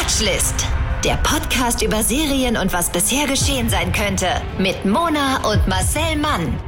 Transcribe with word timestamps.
Watchlist. 0.00 0.54
Der 1.04 1.16
Podcast 1.16 1.82
über 1.82 2.02
Serien 2.02 2.56
und 2.56 2.72
was 2.72 2.90
bisher 2.90 3.26
geschehen 3.26 3.68
sein 3.68 3.92
könnte. 3.92 4.28
Mit 4.58 4.86
Mona 4.86 5.46
und 5.46 5.68
Marcel 5.68 6.16
Mann. 6.16 6.58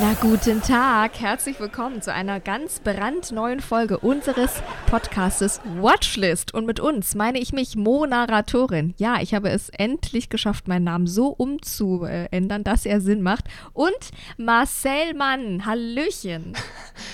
Na 0.00 0.14
guten 0.20 0.62
Tag, 0.62 1.18
herzlich 1.18 1.58
willkommen 1.58 2.00
zu 2.02 2.12
einer 2.14 2.38
ganz 2.38 2.78
brandneuen 2.78 3.58
Folge 3.58 3.98
unseres 3.98 4.62
Podcastes 4.86 5.60
Watchlist. 5.80 6.54
Und 6.54 6.66
mit 6.66 6.78
uns 6.78 7.16
meine 7.16 7.40
ich 7.40 7.52
mich 7.52 7.74
Mo-Narratorin. 7.74 8.94
Ja, 8.98 9.20
ich 9.20 9.34
habe 9.34 9.50
es 9.50 9.70
endlich 9.70 10.28
geschafft, 10.28 10.68
meinen 10.68 10.84
Namen 10.84 11.08
so 11.08 11.28
umzuändern, 11.28 12.62
dass 12.62 12.86
er 12.86 13.00
Sinn 13.00 13.22
macht. 13.22 13.46
Und 13.72 13.92
Marcel 14.36 15.14
Mann, 15.16 15.66
Hallöchen. 15.66 16.52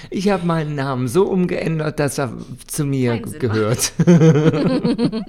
Ich 0.09 0.30
habe 0.30 0.46
meinen 0.46 0.77
Namen 0.77 1.09
so 1.09 1.27
umgeändert, 1.27 2.01
dass 2.01 2.17
er 2.17 2.32
zu 2.67 2.87
mir 2.87 3.18
gehört. 3.21 3.93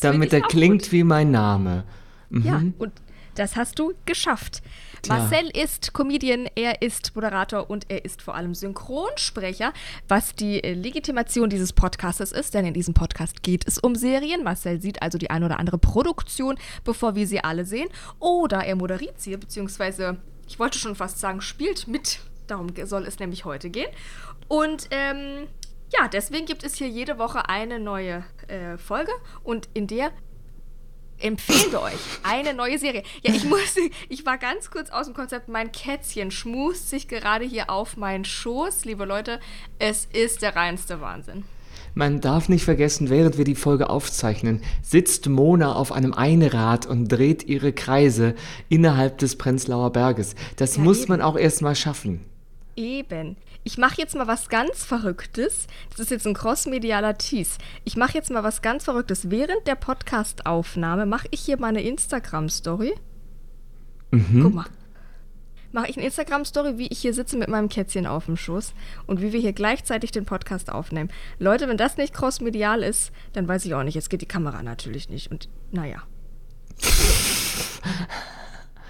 Damit 0.00 0.32
er 0.32 0.40
klingt 0.40 0.82
gut. 0.84 0.92
wie 0.92 1.04
mein 1.04 1.30
Name. 1.30 1.84
Mhm. 2.30 2.42
Ja, 2.44 2.62
und 2.78 2.92
das 3.36 3.54
hast 3.54 3.78
du 3.78 3.92
geschafft. 4.04 4.62
Tja. 5.02 5.18
Marcel 5.18 5.50
ist 5.54 5.92
Comedian, 5.92 6.48
er 6.54 6.82
ist 6.82 7.14
Moderator 7.14 7.68
und 7.68 7.90
er 7.90 8.04
ist 8.04 8.22
vor 8.22 8.34
allem 8.34 8.54
Synchronsprecher, 8.54 9.72
was 10.08 10.34
die 10.34 10.62
äh, 10.62 10.74
Legitimation 10.74 11.50
dieses 11.50 11.72
Podcastes 11.72 12.32
ist, 12.32 12.54
denn 12.54 12.64
in 12.64 12.74
diesem 12.74 12.94
Podcast 12.94 13.42
geht 13.42 13.66
es 13.66 13.78
um 13.78 13.94
Serien. 13.94 14.42
Marcel 14.42 14.80
sieht 14.80 15.02
also 15.02 15.18
die 15.18 15.30
eine 15.30 15.46
oder 15.46 15.58
andere 15.58 15.78
Produktion, 15.78 16.56
bevor 16.84 17.14
wir 17.14 17.26
sie 17.26 17.42
alle 17.42 17.64
sehen. 17.64 17.88
Oder 18.18 18.64
er 18.64 18.76
moderiert 18.76 19.20
sie, 19.20 19.36
beziehungsweise, 19.36 20.18
ich 20.48 20.58
wollte 20.58 20.78
schon 20.78 20.94
fast 20.94 21.20
sagen, 21.20 21.40
spielt 21.40 21.86
mit. 21.86 22.20
Darum 22.46 22.68
soll 22.84 23.06
es 23.06 23.18
nämlich 23.18 23.44
heute 23.44 23.70
gehen. 23.70 23.90
Und 24.48 24.88
ähm, 24.90 25.48
ja, 25.92 26.08
deswegen 26.08 26.46
gibt 26.46 26.64
es 26.64 26.74
hier 26.74 26.88
jede 26.88 27.18
Woche 27.18 27.48
eine 27.48 27.78
neue 27.78 28.24
äh, 28.48 28.76
Folge 28.76 29.12
und 29.44 29.68
in 29.74 29.86
der 29.86 30.10
empfehlen 31.18 31.72
wir 31.72 31.82
euch 31.82 31.92
eine 32.22 32.54
neue 32.54 32.78
Serie. 32.78 33.02
Ja, 33.22 33.34
ich 33.34 33.44
muss, 33.44 33.76
ich 34.08 34.26
war 34.26 34.38
ganz 34.38 34.70
kurz 34.70 34.90
aus 34.90 35.06
dem 35.06 35.14
Konzept. 35.14 35.48
Mein 35.48 35.72
Kätzchen 35.72 36.30
schmust 36.30 36.90
sich 36.90 37.08
gerade 37.08 37.44
hier 37.44 37.70
auf 37.70 37.96
meinen 37.96 38.24
Schoß. 38.24 38.84
Liebe 38.84 39.04
Leute, 39.04 39.40
es 39.78 40.06
ist 40.12 40.42
der 40.42 40.56
reinste 40.56 41.00
Wahnsinn. 41.00 41.44
Man 41.94 42.20
darf 42.20 42.50
nicht 42.50 42.64
vergessen, 42.64 43.08
während 43.08 43.38
wir 43.38 43.44
die 43.44 43.54
Folge 43.54 43.88
aufzeichnen, 43.88 44.60
sitzt 44.82 45.30
Mona 45.30 45.74
auf 45.74 45.92
einem 45.92 46.12
Einrad 46.12 46.84
und 46.84 47.08
dreht 47.08 47.44
ihre 47.44 47.72
Kreise 47.72 48.34
innerhalb 48.68 49.16
des 49.16 49.36
Prenzlauer 49.36 49.92
Berges. 49.92 50.34
Das 50.56 50.76
ja, 50.76 50.82
muss 50.82 51.04
eben. 51.04 51.12
man 51.12 51.22
auch 51.22 51.38
erstmal 51.38 51.74
schaffen. 51.74 52.20
Eben. 52.76 53.36
Ich 53.66 53.78
mache 53.78 53.96
jetzt 53.98 54.14
mal 54.14 54.28
was 54.28 54.48
ganz 54.48 54.84
Verrücktes. 54.84 55.66
Das 55.90 55.98
ist 55.98 56.12
jetzt 56.12 56.24
ein 56.24 56.34
crossmedialer 56.34 57.18
Tease. 57.18 57.58
Ich 57.82 57.96
mache 57.96 58.14
jetzt 58.14 58.30
mal 58.30 58.44
was 58.44 58.62
ganz 58.62 58.84
Verrücktes. 58.84 59.28
Während 59.28 59.66
der 59.66 59.74
Podcastaufnahme 59.74 61.04
mache 61.04 61.26
ich 61.32 61.40
hier 61.40 61.58
meine 61.58 61.82
Instagram-Story. 61.82 62.94
Mhm. 64.12 64.40
Guck 64.40 64.54
mal. 64.54 64.66
Mache 65.72 65.88
ich 65.88 65.96
eine 65.96 66.06
Instagram-Story, 66.06 66.78
wie 66.78 66.86
ich 66.86 67.00
hier 67.00 67.12
sitze 67.12 67.36
mit 67.36 67.48
meinem 67.48 67.68
Kätzchen 67.68 68.06
auf 68.06 68.26
dem 68.26 68.36
Schoß 68.36 68.72
und 69.08 69.20
wie 69.20 69.32
wir 69.32 69.40
hier 69.40 69.52
gleichzeitig 69.52 70.12
den 70.12 70.26
Podcast 70.26 70.70
aufnehmen. 70.70 71.10
Leute, 71.40 71.66
wenn 71.68 71.76
das 71.76 71.96
nicht 71.96 72.14
crossmedial 72.14 72.84
ist, 72.84 73.10
dann 73.32 73.48
weiß 73.48 73.64
ich 73.64 73.74
auch 73.74 73.82
nicht. 73.82 73.96
Jetzt 73.96 74.10
geht 74.10 74.22
die 74.22 74.26
Kamera 74.26 74.62
natürlich 74.62 75.08
nicht. 75.08 75.32
Und 75.32 75.48
naja. 75.72 76.04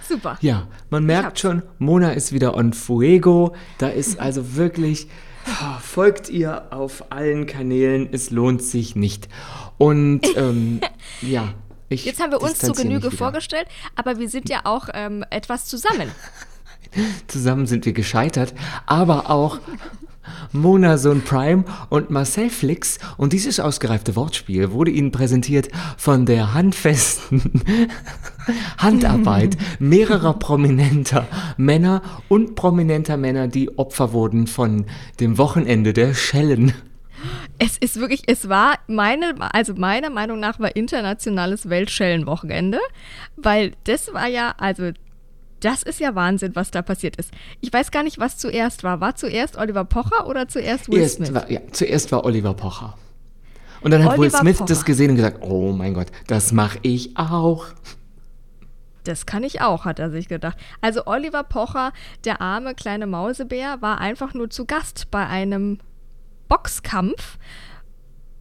Super. 0.08 0.38
Ja, 0.40 0.68
man 0.90 1.04
merkt 1.04 1.40
schon, 1.40 1.62
Mona 1.78 2.12
ist 2.12 2.32
wieder 2.32 2.54
on 2.56 2.72
fuego. 2.72 3.54
Da 3.78 3.88
ist 3.88 4.20
also 4.20 4.56
wirklich, 4.56 5.08
oh, 5.46 5.78
folgt 5.80 6.28
ihr 6.28 6.72
auf 6.72 7.10
allen 7.10 7.46
Kanälen, 7.46 8.08
es 8.12 8.30
lohnt 8.30 8.62
sich 8.62 8.96
nicht. 8.96 9.28
Und 9.78 10.22
ähm, 10.36 10.80
ja. 11.22 11.54
Ich 11.88 12.04
Jetzt 12.04 12.20
haben 12.20 12.32
wir 12.32 12.42
uns 12.42 12.58
zu 12.58 12.72
Genüge 12.72 13.12
vorgestellt, 13.12 13.69
aber 13.94 14.19
wir 14.19 14.28
sind 14.28 14.48
ja 14.48 14.62
auch 14.64 14.88
ähm, 14.92 15.25
etwas 15.31 15.66
zusammen. 15.66 16.10
zusammen 17.28 17.66
sind 17.66 17.86
wir 17.86 17.92
gescheitert, 17.92 18.54
aber 18.86 19.31
auch 19.31 19.60
Mona 20.53 20.98
Sohn 20.98 21.22
Prime 21.22 21.64
und 21.88 22.10
Marcel 22.10 22.50
Flix 22.50 22.98
und 23.16 23.32
dieses 23.32 23.60
ausgereifte 23.60 24.16
Wortspiel 24.16 24.72
wurde 24.72 24.91
Ihnen 24.91 25.12
präsentiert 25.12 25.69
von 25.97 26.26
der 26.26 26.54
handfesten 26.54 27.42
Handarbeit 28.78 29.56
mehrerer 29.78 30.34
prominenter 30.34 31.26
Männer 31.56 32.03
und 32.28 32.54
prominenter 32.54 33.16
Männer, 33.16 33.48
die 33.48 33.78
Opfer 33.78 34.12
wurden 34.12 34.47
von 34.47 34.87
dem 35.20 35.38
Wochenende 35.38 35.92
der 35.92 36.14
Schellen. 36.14 36.72
Es 37.58 37.78
ist 37.78 37.98
wirklich, 37.98 38.22
es 38.26 38.48
war 38.48 38.78
meine, 38.87 39.34
also 39.53 39.75
meiner 39.75 40.10
Meinung 40.10 40.38
nach 40.38 40.60
war 40.60 40.76
internationales 40.76 41.69
Weltschellenwochenende, 41.69 42.78
weil 43.37 43.72
das 43.84 44.12
war 44.12 44.28
ja, 44.28 44.54
also 44.58 44.93
das 45.61 45.83
ist 45.83 46.00
ja 46.00 46.15
Wahnsinn, 46.15 46.55
was 46.55 46.71
da 46.71 46.83
passiert 46.83 47.17
ist. 47.17 47.31
Ich 47.61 47.72
weiß 47.72 47.91
gar 47.91 48.03
nicht, 48.03 48.19
was 48.19 48.37
zuerst 48.37 48.84
war. 48.84 49.00
War 49.00 49.17
zuerst 49.17 49.56
Oliver 49.56 49.84
Pocher 49.84 50.27
oder 50.27 50.49
zuerst 50.49 50.91
Will 50.91 51.00
Erst 51.00 51.17
Smith? 51.17 51.34
War, 51.34 51.50
ja, 51.50 51.61
zuerst 51.72 52.12
war 52.12 52.25
Oliver 52.25 52.55
Pocher. 52.55 52.97
Und 53.81 53.91
dann 53.91 54.05
hat 54.05 54.19
Oliver 54.19 54.22
Will 54.22 54.31
Smith 54.31 54.59
Pocher. 54.59 54.69
das 54.69 54.84
gesehen 54.84 55.11
und 55.11 55.17
gesagt, 55.17 55.43
oh 55.43 55.72
mein 55.72 55.94
Gott, 55.94 56.09
das 56.27 56.53
mache 56.53 56.78
ich 56.83 57.17
auch. 57.17 57.67
Das 59.05 59.25
kann 59.25 59.44
ich 59.44 59.61
auch, 59.61 59.84
hat 59.84 59.99
er 59.99 60.11
sich 60.11 60.28
gedacht. 60.28 60.59
Also 60.81 61.06
Oliver 61.06 61.44
Pocher, 61.44 61.93
der 62.25 62.41
arme 62.41 62.75
kleine 62.75 63.06
Mausebär, 63.06 63.81
war 63.81 63.99
einfach 64.00 64.34
nur 64.34 64.50
zu 64.50 64.67
Gast 64.67 65.11
bei 65.11 65.27
einem 65.27 65.78
Boxkampf 66.49 67.38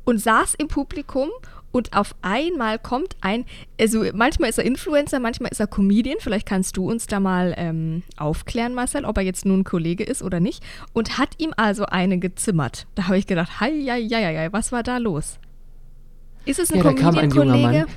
und 0.06 0.20
saß 0.20 0.56
im 0.56 0.68
Publikum 0.68 1.30
und 1.76 1.92
auf 1.94 2.16
einmal 2.22 2.80
kommt 2.80 3.18
ein, 3.20 3.44
also 3.78 4.06
manchmal 4.14 4.50
ist 4.50 4.58
er 4.58 4.64
Influencer, 4.64 5.20
manchmal 5.20 5.52
ist 5.52 5.60
er 5.60 5.68
Comedian, 5.68 6.16
vielleicht 6.22 6.48
kannst 6.48 6.78
du 6.78 6.90
uns 6.90 7.06
da 7.06 7.20
mal 7.20 7.54
ähm, 7.58 8.04
aufklären, 8.16 8.74
Marcel, 8.74 9.04
ob 9.04 9.18
er 9.18 9.24
jetzt 9.24 9.46
nun 9.46 9.66
Kollege 9.66 10.06
ist 10.06 10.24
oder 10.24 10.40
nicht, 10.40 10.64
und 10.94 11.18
hat 11.18 11.32
ihm 11.38 11.54
also 11.58 11.86
eine 11.86 12.18
gezimmert. 12.18 12.88
Da 12.96 13.08
habe 13.08 13.18
ich 13.18 13.28
gedacht, 13.28 13.60
hei, 13.60 13.74
hei, 13.90 14.08
hei, 14.10 14.38
hei, 14.38 14.54
was 14.54 14.72
war 14.72 14.84
da 14.84 15.00
los? 15.00 15.38
Ist 16.46 16.60
es 16.60 16.72
ein 16.72 16.78
ja, 16.78 16.94
Comedian-Kollege? 16.94 17.88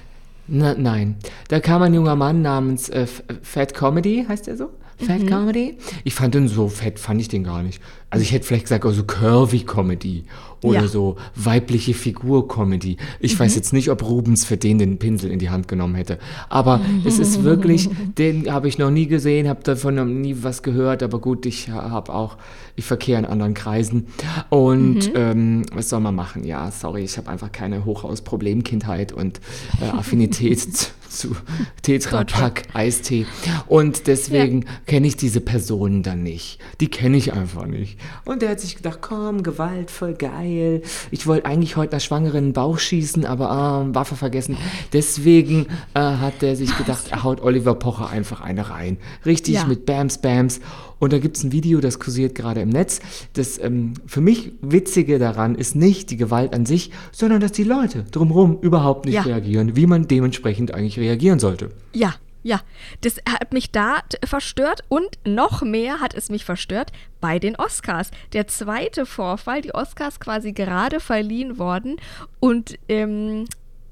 nein, 0.49 1.15
da 1.47 1.61
kam 1.61 1.81
ein 1.83 1.94
junger 1.94 2.17
Mann 2.17 2.43
namens 2.43 2.88
äh, 2.88 3.06
Fat 3.43 3.75
Comedy, 3.75 4.27
heißt 4.28 4.49
er 4.49 4.56
so? 4.56 4.71
Fat 4.98 5.20
mhm. 5.20 5.26
Comedy? 5.26 5.78
Ich 6.04 6.14
fand 6.14 6.34
den 6.34 6.48
so 6.48 6.69
fett, 6.69 6.98
fand 6.98 7.20
ich 7.20 7.28
den 7.28 7.44
gar 7.44 7.62
nicht. 7.62 7.81
Also 8.10 8.22
ich 8.22 8.32
hätte 8.32 8.47
vielleicht 8.47 8.64
gesagt, 8.64 8.84
also 8.84 9.04
Curvy 9.04 9.60
Comedy 9.60 10.25
oder 10.62 10.81
ja. 10.81 10.88
so 10.88 11.16
weibliche 11.34 11.94
Figur-Comedy. 11.94 12.97
Ich 13.20 13.34
mhm. 13.34 13.38
weiß 13.41 13.54
jetzt 13.54 13.72
nicht, 13.72 13.91
ob 13.91 14.03
Rubens 14.03 14.44
für 14.44 14.56
den 14.56 14.78
den 14.78 14.98
Pinsel 14.98 15.31
in 15.31 15.38
die 15.38 15.50
Hand 15.50 15.69
genommen 15.69 15.94
hätte. 15.94 16.19
Aber 16.48 16.81
es 17.04 17.19
ist 17.19 17.44
wirklich, 17.44 17.88
den 18.19 18.50
habe 18.50 18.66
ich 18.66 18.78
noch 18.78 18.91
nie 18.91 19.06
gesehen, 19.06 19.48
habe 19.48 19.62
davon 19.62 19.94
noch 19.94 20.04
nie 20.04 20.37
was 20.41 20.62
gehört. 20.62 21.03
Aber 21.03 21.20
gut, 21.20 21.47
ich 21.47 21.69
habe 21.69 22.12
auch, 22.12 22.38
ich 22.76 22.84
verkehre 22.84 23.19
in 23.19 23.25
anderen 23.25 23.54
Kreisen. 23.54 24.06
Und 24.48 25.08
mhm. 25.08 25.14
ähm, 25.14 25.62
was 25.72 25.91
soll 25.91 26.00
man 26.00 26.14
machen? 26.14 26.44
Ja, 26.44 26.70
sorry, 26.70 27.04
ich 27.04 27.19
habe 27.19 27.31
einfach 27.31 27.53
keine 27.53 27.84
Hochhaus-Problemkindheit 27.84 29.12
und 29.12 29.41
äh, 29.81 29.91
Affinität 29.91 30.92
zu 31.08 31.36
Tetra 31.82 32.24
Pak 32.24 32.64
Eistee. 32.74 33.26
Und 33.66 34.06
deswegen 34.06 34.62
ja. 34.62 34.69
kenne 34.86 35.06
ich 35.06 35.16
diese 35.16 35.41
Personen 35.41 36.02
dann 36.02 36.22
nicht. 36.22 36.58
Die 36.80 36.88
kenne 36.88 37.16
ich 37.16 37.32
einfach 37.32 37.66
nicht. 37.66 37.98
Und 38.24 38.42
der 38.42 38.50
hat 38.50 38.60
sich 38.60 38.76
gedacht, 38.76 38.98
komm, 39.00 39.42
Gewalt, 39.42 39.91
voll 39.91 40.14
geil. 40.14 40.82
Ich 41.10 41.26
wollte 41.26 41.46
eigentlich 41.46 41.76
heute 41.76 41.92
einer 41.92 42.00
Schwangeren 42.00 42.48
den 42.48 42.52
Bauch 42.52 42.78
schießen, 42.78 43.24
aber 43.24 43.86
äh, 43.91 43.94
Waffe 43.94 44.16
vergessen. 44.16 44.56
Deswegen 44.92 45.66
äh, 45.94 46.00
hat 46.00 46.42
der 46.42 46.56
sich 46.56 46.76
gedacht, 46.76 47.08
er 47.10 47.22
haut 47.22 47.40
Oliver 47.40 47.75
Pocher 47.75 48.10
einfach 48.10 48.40
eine 48.40 48.70
rein. 48.70 48.98
Richtig 49.26 49.54
ja. 49.56 49.64
mit 49.66 49.86
Bams, 49.86 50.19
Bams. 50.19 50.60
Und 50.98 51.12
da 51.12 51.19
gibt 51.19 51.36
es 51.36 51.44
ein 51.44 51.53
Video, 51.53 51.81
das 51.81 51.98
kursiert 51.98 52.34
gerade 52.34 52.60
im 52.60 52.69
Netz. 52.70 53.00
Das 53.34 53.59
ähm, 53.59 53.94
für 54.06 54.20
mich 54.20 54.52
Witzige 54.61 55.19
daran 55.19 55.55
ist 55.55 55.76
nicht 55.76 56.11
die 56.11 56.17
Gewalt 56.17 56.55
an 56.55 56.67
sich, 56.67 56.90
sondern 57.12 57.40
dass 57.40 57.52
die 57.52 57.64
Leute 57.64 58.05
drumherum 58.11 58.58
überhaupt 58.61 59.06
nicht 59.06 59.14
ja. 59.14 59.23
reagieren, 59.23 59.76
wie 59.76 59.87
man 59.87 60.08
dementsprechend 60.08 60.75
eigentlich 60.75 60.99
reagieren 60.99 61.38
sollte. 61.38 61.70
Ja, 61.93 62.14
ja, 62.43 62.61
das 63.00 63.17
hat 63.28 63.52
mich 63.52 63.73
da 63.73 63.99
verstört 64.25 64.82
und 64.88 65.08
noch 65.26 65.62
mehr 65.62 66.00
hat 66.00 66.14
es 66.14 66.31
mich 66.31 66.44
verstört 66.44 66.93
bei 67.20 67.38
den 67.38 67.56
Oscars. 67.56 68.11
Der 68.32 68.46
zweite 68.46 69.06
Vorfall, 69.06 69.61
die 69.61 69.75
Oscars 69.75 70.20
quasi 70.20 70.52
gerade 70.52 71.00
verliehen 71.00 71.58
worden 71.58 71.96
und 72.38 72.78
ähm, 72.88 73.44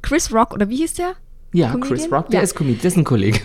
Chris 0.03 0.33
Rock, 0.33 0.55
oder 0.55 0.69
wie 0.69 0.77
hieß 0.77 0.95
der? 0.95 1.15
Ja, 1.53 1.71
Comedian? 1.73 1.99
Chris 1.99 2.13
Rock, 2.13 2.31
der 2.31 2.41
ja. 2.41 2.45
ist 2.45 2.55
Comedian, 2.55 2.83
das 2.83 2.93
ist 2.93 2.99
ein 2.99 3.05
Kollege. 3.05 3.41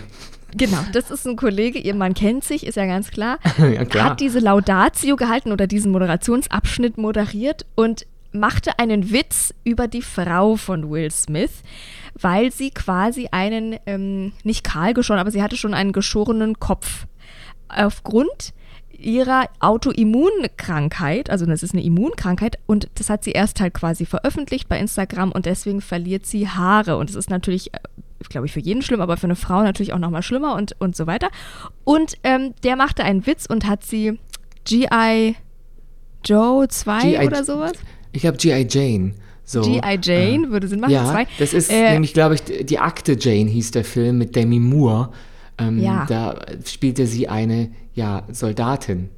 Genau, 0.56 0.78
das 0.92 1.10
ist 1.10 1.26
ein 1.26 1.36
Kollege, 1.36 1.78
ihr 1.78 1.94
Mann 1.94 2.14
kennt 2.14 2.44
sich, 2.44 2.66
ist 2.66 2.76
ja 2.76 2.86
ganz 2.86 3.10
klar. 3.10 3.38
ja, 3.58 3.84
klar. 3.84 4.10
Hat 4.10 4.20
diese 4.20 4.38
Laudatio 4.38 5.16
gehalten 5.16 5.52
oder 5.52 5.66
diesen 5.66 5.92
Moderationsabschnitt 5.92 6.98
moderiert 6.98 7.66
und 7.74 8.06
machte 8.32 8.78
einen 8.78 9.12
Witz 9.12 9.54
über 9.64 9.88
die 9.88 10.02
Frau 10.02 10.56
von 10.56 10.90
Will 10.90 11.10
Smith 11.10 11.62
weil 12.20 12.52
sie 12.52 12.70
quasi 12.70 13.28
einen, 13.30 13.76
ähm, 13.86 14.32
nicht 14.44 14.64
kahl 14.64 14.94
geschoren, 14.94 15.20
aber 15.20 15.30
sie 15.30 15.42
hatte 15.42 15.56
schon 15.56 15.74
einen 15.74 15.92
geschorenen 15.92 16.58
Kopf. 16.58 17.06
Aufgrund 17.68 18.52
ihrer 18.90 19.48
Autoimmunkrankheit, 19.58 21.30
also 21.30 21.46
das 21.46 21.62
ist 21.62 21.74
eine 21.74 21.82
Immunkrankheit 21.82 22.58
und 22.66 22.88
das 22.94 23.10
hat 23.10 23.24
sie 23.24 23.32
erst 23.32 23.60
halt 23.60 23.74
quasi 23.74 24.06
veröffentlicht 24.06 24.68
bei 24.68 24.78
Instagram 24.78 25.32
und 25.32 25.46
deswegen 25.46 25.80
verliert 25.80 26.26
sie 26.26 26.48
Haare 26.48 26.96
und 26.96 27.10
es 27.10 27.16
ist 27.16 27.30
natürlich, 27.30 27.74
äh, 27.74 27.78
glaube 28.28 28.46
ich, 28.46 28.52
für 28.52 28.60
jeden 28.60 28.82
schlimm, 28.82 29.00
aber 29.00 29.16
für 29.16 29.24
eine 29.24 29.36
Frau 29.36 29.62
natürlich 29.62 29.92
auch 29.92 29.98
nochmal 29.98 30.22
schlimmer 30.22 30.54
und, 30.54 30.74
und 30.80 30.96
so 30.96 31.06
weiter. 31.06 31.28
Und 31.84 32.14
ähm, 32.22 32.54
der 32.64 32.76
machte 32.76 33.04
einen 33.04 33.26
Witz 33.26 33.46
und 33.46 33.66
hat 33.66 33.84
sie 33.84 34.18
G.I. 34.64 35.36
Joe 36.24 36.68
2 36.68 37.26
oder 37.26 37.44
sowas? 37.44 37.72
Ich 38.12 38.26
habe 38.26 38.36
G.I. 38.36 38.66
Jane. 38.68 39.14
So, 39.44 39.62
G.I. 39.62 39.98
Jane, 40.00 40.46
äh, 40.46 40.50
würde 40.50 40.68
Sinn 40.68 40.80
machen. 40.80 40.92
Ja, 40.92 41.04
zwei. 41.04 41.26
das 41.38 41.52
ist 41.52 41.70
äh, 41.70 41.92
nämlich, 41.92 42.14
glaube 42.14 42.36
ich, 42.36 42.66
die 42.66 42.78
Akte 42.78 43.16
Jane 43.18 43.50
hieß 43.50 43.72
der 43.72 43.84
Film 43.84 44.18
mit 44.18 44.36
Demi 44.36 44.60
Moore. 44.60 45.10
Ähm, 45.58 45.78
ja. 45.80 46.06
Da 46.08 46.38
spielte 46.64 47.06
sie 47.06 47.28
eine 47.28 47.70
ja, 47.94 48.22
Soldatin. 48.30 49.10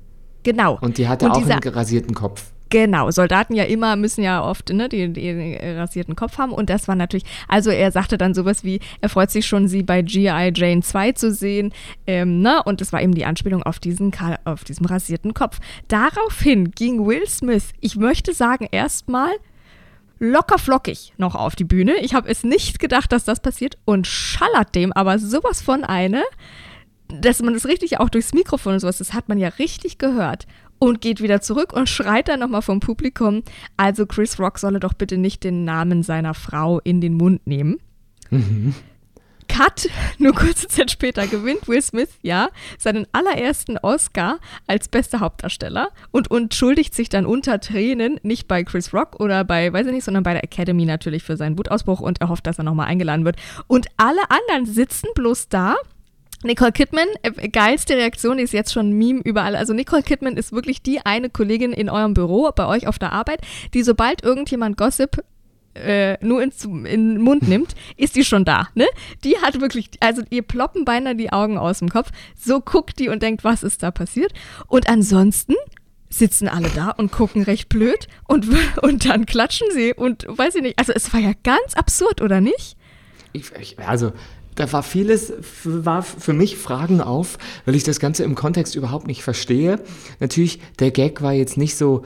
Genau. 0.42 0.78
Und 0.80 0.98
die 0.98 1.08
hatte 1.08 1.26
Und 1.26 1.32
auch 1.32 1.38
dieser, 1.38 1.54
einen 1.54 1.74
rasierten 1.74 2.14
Kopf. 2.14 2.52
Genau, 2.74 3.08
Soldaten 3.12 3.54
ja 3.54 3.62
immer 3.62 3.94
müssen 3.94 4.24
ja 4.24 4.42
oft 4.42 4.70
ne, 4.70 4.88
den, 4.88 5.14
den 5.14 5.78
rasierten 5.78 6.16
Kopf 6.16 6.38
haben 6.38 6.50
und 6.50 6.70
das 6.70 6.88
war 6.88 6.96
natürlich, 6.96 7.22
also 7.46 7.70
er 7.70 7.92
sagte 7.92 8.18
dann 8.18 8.34
sowas 8.34 8.64
wie, 8.64 8.80
er 9.00 9.08
freut 9.08 9.30
sich 9.30 9.46
schon, 9.46 9.68
sie 9.68 9.84
bei 9.84 10.02
G.I. 10.02 10.50
Jane 10.52 10.82
2 10.82 11.12
zu 11.12 11.30
sehen, 11.30 11.72
ähm, 12.08 12.40
ne, 12.40 12.60
und 12.64 12.80
das 12.80 12.92
war 12.92 13.00
eben 13.00 13.14
die 13.14 13.26
Anspielung 13.26 13.62
auf 13.62 13.78
diesen, 13.78 14.10
auf 14.44 14.64
diesem 14.64 14.86
rasierten 14.86 15.34
Kopf. 15.34 15.60
Daraufhin 15.86 16.72
ging 16.72 17.06
Will 17.06 17.28
Smith, 17.28 17.68
ich 17.80 17.94
möchte 17.94 18.34
sagen, 18.34 18.66
erstmal 18.72 19.30
locker 20.18 20.58
flockig 20.58 21.12
noch 21.16 21.36
auf 21.36 21.54
die 21.54 21.62
Bühne. 21.62 21.94
Ich 22.00 22.12
habe 22.12 22.28
es 22.28 22.42
nicht 22.42 22.80
gedacht, 22.80 23.12
dass 23.12 23.24
das 23.24 23.38
passiert 23.38 23.78
und 23.84 24.08
schallert 24.08 24.74
dem 24.74 24.92
aber 24.92 25.20
sowas 25.20 25.62
von 25.62 25.84
eine, 25.84 26.24
dass 27.06 27.40
man 27.40 27.54
das 27.54 27.66
richtig 27.66 28.00
auch 28.00 28.08
durchs 28.08 28.34
Mikrofon 28.34 28.72
und 28.72 28.80
sowas, 28.80 28.98
das 28.98 29.12
hat 29.12 29.28
man 29.28 29.38
ja 29.38 29.50
richtig 29.60 29.98
gehört 29.98 30.48
und 30.78 31.00
geht 31.00 31.20
wieder 31.22 31.40
zurück 31.40 31.72
und 31.72 31.88
schreit 31.88 32.28
dann 32.28 32.40
nochmal 32.40 32.62
vom 32.62 32.80
Publikum, 32.80 33.42
also 33.76 34.06
Chris 34.06 34.38
Rock 34.38 34.58
solle 34.58 34.80
doch 34.80 34.94
bitte 34.94 35.18
nicht 35.18 35.44
den 35.44 35.64
Namen 35.64 36.02
seiner 36.02 36.34
Frau 36.34 36.80
in 36.80 37.00
den 37.00 37.14
Mund 37.14 37.46
nehmen. 37.46 37.78
Mhm. 38.30 38.74
Cut, 39.48 39.88
nur 40.18 40.34
kurze 40.34 40.68
Zeit 40.68 40.90
später 40.90 41.26
gewinnt 41.26 41.68
Will 41.68 41.82
Smith, 41.82 42.08
ja, 42.22 42.48
seinen 42.78 43.06
allerersten 43.12 43.78
Oscar 43.78 44.38
als 44.66 44.88
bester 44.88 45.20
Hauptdarsteller 45.20 45.90
und 46.10 46.30
entschuldigt 46.30 46.94
sich 46.94 47.08
dann 47.08 47.26
unter 47.26 47.60
Tränen, 47.60 48.18
nicht 48.22 48.48
bei 48.48 48.64
Chris 48.64 48.92
Rock 48.92 49.20
oder 49.20 49.44
bei, 49.44 49.72
weiß 49.72 49.86
ich 49.86 49.92
nicht, 49.92 50.04
sondern 50.04 50.22
bei 50.22 50.32
der 50.32 50.44
Academy 50.44 50.84
natürlich 50.84 51.22
für 51.22 51.36
seinen 51.36 51.58
Wutausbruch 51.58 52.00
und 52.00 52.20
er 52.20 52.28
hofft, 52.28 52.46
dass 52.46 52.58
er 52.58 52.64
nochmal 52.64 52.88
eingeladen 52.88 53.24
wird. 53.24 53.36
Und 53.66 53.86
alle 53.96 54.22
anderen 54.28 54.66
sitzen 54.66 55.08
bloß 55.14 55.48
da 55.48 55.76
Nicole 56.44 56.72
Kidman, 56.72 57.08
äh, 57.22 57.48
geilste 57.48 57.96
Reaktion, 57.96 58.36
die 58.36 58.44
ist 58.44 58.52
jetzt 58.52 58.72
schon 58.72 58.92
Meme 58.92 59.20
überall. 59.24 59.56
Also 59.56 59.72
Nicole 59.72 60.02
Kidman 60.02 60.36
ist 60.36 60.52
wirklich 60.52 60.82
die 60.82 61.00
eine 61.04 61.30
Kollegin 61.30 61.72
in 61.72 61.88
eurem 61.88 62.14
Büro, 62.14 62.50
bei 62.54 62.66
euch 62.66 62.86
auf 62.86 62.98
der 62.98 63.12
Arbeit, 63.12 63.40
die 63.72 63.82
sobald 63.82 64.22
irgendjemand 64.22 64.76
Gossip 64.76 65.24
äh, 65.74 66.16
nur 66.24 66.42
ins, 66.42 66.64
in 66.64 66.84
den 66.84 67.20
Mund 67.20 67.48
nimmt, 67.48 67.74
ist 67.96 68.16
die 68.16 68.24
schon 68.24 68.44
da. 68.44 68.68
Ne? 68.74 68.86
Die 69.24 69.38
hat 69.38 69.60
wirklich, 69.60 69.90
also 70.00 70.22
ihr 70.30 70.42
ploppen 70.42 70.84
beinahe 70.84 71.16
die 71.16 71.32
Augen 71.32 71.58
aus 71.58 71.80
dem 71.80 71.88
Kopf. 71.88 72.10
So 72.38 72.60
guckt 72.60 72.98
die 72.98 73.08
und 73.08 73.22
denkt, 73.22 73.44
was 73.44 73.62
ist 73.62 73.82
da 73.82 73.90
passiert? 73.90 74.32
Und 74.68 74.88
ansonsten 74.88 75.54
sitzen 76.10 76.48
alle 76.48 76.68
da 76.68 76.90
und 76.90 77.10
gucken 77.10 77.42
recht 77.42 77.68
blöd 77.68 78.06
und, 78.28 78.46
und 78.82 79.08
dann 79.08 79.26
klatschen 79.26 79.68
sie 79.72 79.94
und 79.94 80.26
weiß 80.28 80.54
ich 80.56 80.62
nicht. 80.62 80.78
Also 80.78 80.92
es 80.92 81.12
war 81.12 81.20
ja 81.20 81.32
ganz 81.42 81.74
absurd, 81.74 82.20
oder 82.20 82.40
nicht? 82.40 82.76
Ich, 83.32 83.50
ich, 83.60 83.78
also 83.80 84.12
da 84.54 84.72
war 84.72 84.82
vieles, 84.82 85.32
war 85.64 86.02
für 86.02 86.32
mich 86.32 86.56
Fragen 86.56 87.00
auf, 87.00 87.38
weil 87.64 87.74
ich 87.74 87.84
das 87.84 88.00
Ganze 88.00 88.24
im 88.24 88.34
Kontext 88.34 88.74
überhaupt 88.74 89.06
nicht 89.06 89.22
verstehe. 89.22 89.80
Natürlich, 90.20 90.60
der 90.78 90.90
Gag 90.90 91.22
war 91.22 91.32
jetzt 91.32 91.56
nicht 91.56 91.76
so, 91.76 92.04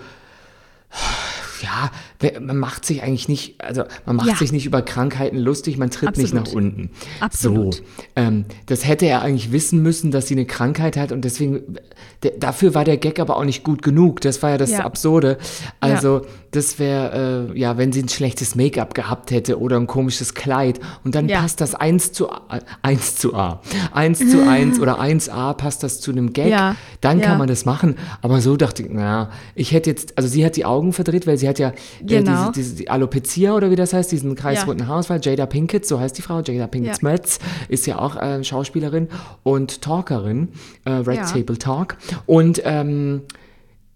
ja, 1.68 2.40
man 2.40 2.56
macht 2.56 2.84
sich 2.84 3.02
eigentlich 3.02 3.28
nicht, 3.28 3.62
also 3.62 3.84
man 4.06 4.16
macht 4.16 4.28
ja. 4.28 4.36
sich 4.36 4.52
nicht 4.52 4.66
über 4.66 4.82
Krankheiten 4.82 5.38
lustig, 5.38 5.76
man 5.78 5.90
tritt 5.90 6.10
Absolut. 6.10 6.32
nicht 6.32 6.46
nach 6.46 6.52
unten. 6.52 6.90
Absolut. 7.20 7.76
So, 7.76 7.82
ähm, 8.16 8.44
das 8.66 8.86
hätte 8.86 9.06
er 9.06 9.22
eigentlich 9.22 9.52
wissen 9.52 9.82
müssen, 9.82 10.10
dass 10.10 10.28
sie 10.28 10.34
eine 10.34 10.46
Krankheit 10.46 10.96
hat 10.96 11.12
und 11.12 11.24
deswegen, 11.24 11.76
dafür 12.38 12.74
war 12.74 12.84
der 12.84 12.96
Gag 12.96 13.20
aber 13.20 13.36
auch 13.36 13.44
nicht 13.44 13.64
gut 13.64 13.82
genug. 13.82 14.20
Das 14.20 14.42
war 14.42 14.50
ja 14.50 14.58
das 14.58 14.70
ja. 14.70 14.84
Absurde. 14.84 15.38
Also, 15.80 16.18
ja. 16.18 16.22
das 16.52 16.78
wäre, 16.78 17.50
äh, 17.52 17.58
ja, 17.58 17.76
wenn 17.76 17.92
sie 17.92 18.02
ein 18.02 18.08
schlechtes 18.08 18.54
Make-up 18.54 18.94
gehabt 18.94 19.30
hätte 19.30 19.60
oder 19.60 19.76
ein 19.76 19.86
komisches 19.86 20.34
Kleid 20.34 20.80
und 21.04 21.14
dann 21.14 21.28
passt 21.28 21.60
das 21.60 21.74
1 21.74 22.12
zu 22.12 22.30
A, 22.30 22.60
1 22.82 23.16
zu 23.16 23.34
A, 23.34 23.60
1 23.92 24.18
zu 24.30 24.48
1 24.48 24.80
oder 24.80 25.00
1a 25.00 25.54
passt 25.54 25.82
das 25.82 26.00
zu 26.00 26.10
einem 26.10 26.32
Gag, 26.32 26.54
dann 27.00 27.20
kann 27.20 27.38
man 27.38 27.48
das 27.48 27.64
machen. 27.64 27.96
Aber 28.22 28.40
so 28.40 28.56
dachte 28.56 28.82
ich, 28.82 28.90
naja, 28.90 29.30
ich 29.54 29.72
hätte 29.72 29.90
jetzt, 29.90 30.16
also 30.16 30.28
sie 30.28 30.44
hat 30.44 30.56
die 30.56 30.64
Augen 30.64 30.92
verdreht, 30.92 31.26
weil 31.26 31.38
sie 31.38 31.48
hat 31.48 31.57
ja 31.58 31.72
genau. 32.02 32.50
diese, 32.50 32.75
diese 32.75 32.90
Alopecia 32.90 33.55
oder 33.55 33.70
wie 33.70 33.76
das 33.76 33.93
heißt, 33.93 34.10
diesen 34.10 34.34
kreisrunden 34.34 34.87
ja. 34.87 34.88
Haarausfall. 34.88 35.20
Jada 35.22 35.46
Pinkett, 35.46 35.87
so 35.87 35.99
heißt 36.00 36.16
die 36.16 36.22
Frau, 36.22 36.40
Jada 36.40 36.66
Pinkett 36.66 36.93
ja. 36.93 36.94
Smets, 36.94 37.38
ist 37.69 37.87
ja 37.87 37.99
auch 37.99 38.16
äh, 38.16 38.43
Schauspielerin 38.43 39.08
und 39.43 39.82
Talkerin, 39.82 40.49
äh, 40.84 40.90
Red 40.90 41.16
ja. 41.16 41.25
Table 41.25 41.58
Talk. 41.58 41.96
Und 42.26 42.62
ähm, 42.64 43.22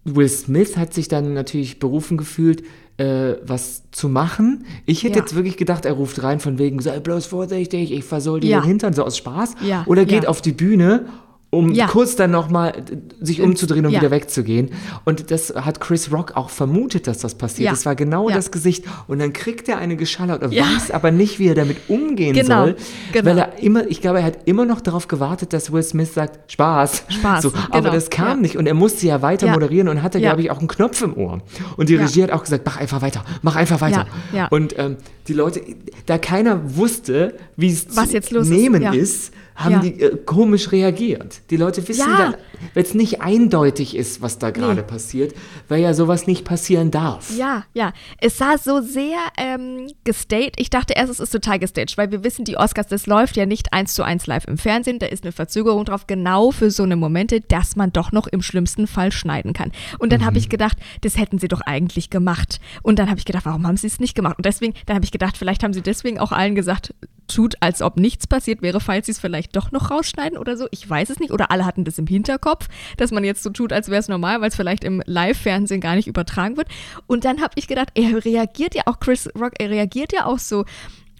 Will 0.05 0.29
Smith 0.29 0.77
hat 0.77 0.93
sich 0.93 1.07
dann 1.07 1.33
natürlich 1.33 1.79
berufen 1.79 2.17
gefühlt, 2.17 2.63
äh, 2.97 3.35
was 3.43 3.89
zu 3.91 4.09
machen. 4.09 4.65
Ich 4.85 5.03
hätte 5.03 5.15
ja. 5.15 5.21
jetzt 5.21 5.35
wirklich 5.35 5.57
gedacht, 5.57 5.85
er 5.85 5.93
ruft 5.93 6.21
rein 6.21 6.39
von 6.39 6.59
wegen, 6.59 6.79
sei 6.79 6.99
bloß 6.99 7.25
vorsichtig, 7.25 7.91
ich 7.91 8.03
versoll 8.03 8.41
dir 8.41 8.49
ja. 8.49 8.61
den 8.61 8.67
Hintern, 8.67 8.93
so 8.93 9.03
aus 9.03 9.17
Spaß. 9.17 9.55
Ja. 9.65 9.83
Oder 9.87 10.05
geht 10.05 10.27
auf 10.27 10.41
die 10.41 10.51
Bühne 10.51 11.05
um 11.53 11.71
ja. 11.71 11.85
kurz 11.85 12.15
dann 12.15 12.31
nochmal 12.31 12.73
sich 13.21 13.39
umzudrehen 13.39 13.85
und 13.85 13.91
ja. 13.91 14.01
wieder 14.01 14.09
wegzugehen. 14.09 14.71
Und 15.05 15.29
das 15.29 15.53
hat 15.55 15.79
Chris 15.79 16.11
Rock 16.11 16.35
auch 16.35 16.49
vermutet, 16.49 17.05
dass 17.05 17.19
das 17.19 17.35
passiert. 17.35 17.67
Ja. 17.67 17.71
Das 17.71 17.85
war 17.85 17.95
genau 17.95 18.27
das 18.29 18.49
Gesicht. 18.49 18.85
Und 19.07 19.19
dann 19.19 19.33
kriegt 19.33 19.69
er 19.69 19.77
eine 19.77 19.95
geschallert 19.95 20.41
und 20.41 20.51
weiß 20.51 20.89
aber 20.89 21.11
nicht, 21.11 21.37
wie 21.37 21.47
er 21.47 21.55
damit 21.55 21.77
umgehen 21.89 22.33
genau. 22.33 22.63
soll. 22.63 22.75
Genau. 23.11 23.25
Weil 23.25 23.37
er 23.37 23.59
immer, 23.59 23.87
ich 23.87 24.01
glaube, 24.01 24.19
er 24.19 24.25
hat 24.25 24.39
immer 24.45 24.65
noch 24.65 24.81
darauf 24.81 25.07
gewartet, 25.07 25.53
dass 25.53 25.71
Will 25.71 25.83
Smith 25.83 26.15
sagt, 26.15 26.51
Spaß. 26.51 27.03
Spaß. 27.09 27.43
So, 27.43 27.51
genau. 27.51 27.65
Aber 27.69 27.91
das 27.91 28.09
kam 28.09 28.41
nicht. 28.41 28.57
Und 28.57 28.65
er 28.65 28.73
musste 28.73 29.05
ja 29.05 29.21
weiter 29.21 29.51
moderieren 29.51 29.89
und 29.89 30.01
hatte, 30.01 30.19
glaube 30.19 30.41
ich, 30.41 30.49
auch 30.49 30.57
einen 30.57 30.67
Knopf 30.67 31.03
im 31.03 31.15
Ohr. 31.15 31.41
Und 31.77 31.87
die 31.87 31.95
Regie 31.95 32.23
hat 32.23 32.31
auch 32.31 32.41
gesagt, 32.41 32.63
mach 32.65 32.77
einfach 32.77 33.03
weiter, 33.03 33.23
mach 33.43 33.55
einfach 33.55 33.79
weiter. 33.79 34.07
Und 34.49 34.73
ähm, 34.79 34.97
die 35.27 35.33
Leute, 35.33 35.61
da 36.05 36.17
keiner 36.17 36.75
wusste, 36.77 37.35
wie 37.55 37.69
es 37.69 37.87
zu 37.87 38.41
nehmen 38.41 38.83
ist, 38.93 39.25
ist 39.25 39.33
haben 39.55 39.73
ja. 39.73 39.79
die 39.79 40.01
äh, 40.01 40.17
komisch 40.25 40.71
reagiert. 40.71 41.41
Die 41.49 41.57
Leute 41.57 41.87
wissen 41.87 42.09
ja. 42.09 42.17
dann, 42.17 42.35
wenn 42.73 42.83
es 42.83 42.93
nicht 42.93 43.21
eindeutig 43.21 43.95
ist, 43.95 44.21
was 44.21 44.39
da 44.39 44.49
gerade 44.49 44.81
nee. 44.81 44.87
passiert, 44.87 45.35
weil 45.67 45.81
ja 45.81 45.93
sowas 45.93 46.27
nicht 46.27 46.43
passieren 46.43 46.91
darf. 46.91 47.35
Ja, 47.37 47.65
ja. 47.73 47.93
Es 48.19 48.37
sah 48.37 48.57
so 48.57 48.81
sehr 48.81 49.17
ähm, 49.37 49.91
gestaged. 50.03 50.53
Ich 50.57 50.69
dachte 50.69 50.93
erst, 50.95 51.11
es 51.11 51.19
ist 51.19 51.31
total 51.31 51.59
gestaged, 51.59 51.97
weil 51.97 52.11
wir 52.11 52.23
wissen, 52.23 52.45
die 52.45 52.57
Oscars, 52.57 52.87
das 52.87 53.05
läuft 53.05 53.37
ja 53.37 53.45
nicht 53.45 53.73
eins 53.73 53.93
zu 53.93 54.03
eins 54.03 54.25
live 54.25 54.45
im 54.47 54.57
Fernsehen. 54.57 54.99
Da 54.99 55.05
ist 55.05 55.23
eine 55.23 55.31
Verzögerung 55.31 55.85
drauf, 55.85 56.07
genau 56.07 56.51
für 56.51 56.71
so 56.71 56.83
eine 56.83 56.95
Momente, 56.95 57.41
dass 57.41 57.75
man 57.75 57.93
doch 57.93 58.11
noch 58.11 58.27
im 58.27 58.41
schlimmsten 58.41 58.87
Fall 58.87 59.11
schneiden 59.11 59.53
kann. 59.53 59.71
Und 59.99 60.11
dann 60.11 60.21
mhm. 60.21 60.25
habe 60.25 60.37
ich 60.39 60.49
gedacht, 60.49 60.77
das 61.01 61.17
hätten 61.17 61.37
sie 61.37 61.47
doch 61.47 61.61
eigentlich 61.61 62.09
gemacht. 62.09 62.59
Und 62.81 62.97
dann 62.97 63.09
habe 63.09 63.19
ich 63.19 63.25
gedacht, 63.25 63.45
warum 63.45 63.67
haben 63.67 63.77
sie 63.77 63.87
es 63.87 63.99
nicht 63.99 64.15
gemacht? 64.15 64.37
Und 64.37 64.45
deswegen, 64.45 64.73
dann 64.87 64.95
habe 64.95 65.05
ich 65.05 65.11
gedacht, 65.13 65.37
vielleicht 65.37 65.63
haben 65.63 65.73
sie 65.73 65.81
deswegen 65.81 66.19
auch 66.19 66.33
allen 66.33 66.55
gesagt, 66.55 66.93
tut, 67.27 67.55
als 67.61 67.81
ob 67.81 67.97
nichts 67.97 68.27
passiert 68.27 68.61
wäre, 68.61 68.79
falls 68.79 69.05
sie 69.05 69.13
es 69.13 69.19
vielleicht 69.19 69.55
doch 69.55 69.71
noch 69.71 69.91
rausschneiden 69.91 70.37
oder 70.37 70.57
so. 70.57 70.67
Ich 70.71 70.87
weiß 70.89 71.09
es 71.09 71.19
nicht. 71.19 71.31
Oder 71.31 71.51
alle 71.51 71.65
hatten 71.65 71.85
das 71.85 71.97
im 71.97 72.07
Hinterkopf, 72.07 72.67
dass 72.97 73.11
man 73.11 73.23
jetzt 73.23 73.43
so 73.43 73.49
tut, 73.49 73.71
als 73.71 73.87
wäre 73.87 73.99
es 73.99 74.07
normal, 74.07 74.41
weil 74.41 74.49
es 74.49 74.55
vielleicht 74.55 74.83
im 74.83 75.01
Live-Fernsehen 75.05 75.81
gar 75.81 75.95
nicht 75.95 76.07
übertragen 76.07 76.57
wird. 76.57 76.67
Und 77.07 77.25
dann 77.25 77.41
habe 77.41 77.53
ich 77.55 77.67
gedacht, 77.67 77.89
er 77.95 78.25
reagiert 78.25 78.75
ja 78.75 78.83
auch, 78.85 78.99
Chris 78.99 79.29
Rock, 79.39 79.53
er 79.59 79.69
reagiert 79.69 80.13
ja 80.13 80.25
auch 80.25 80.39
so 80.39 80.65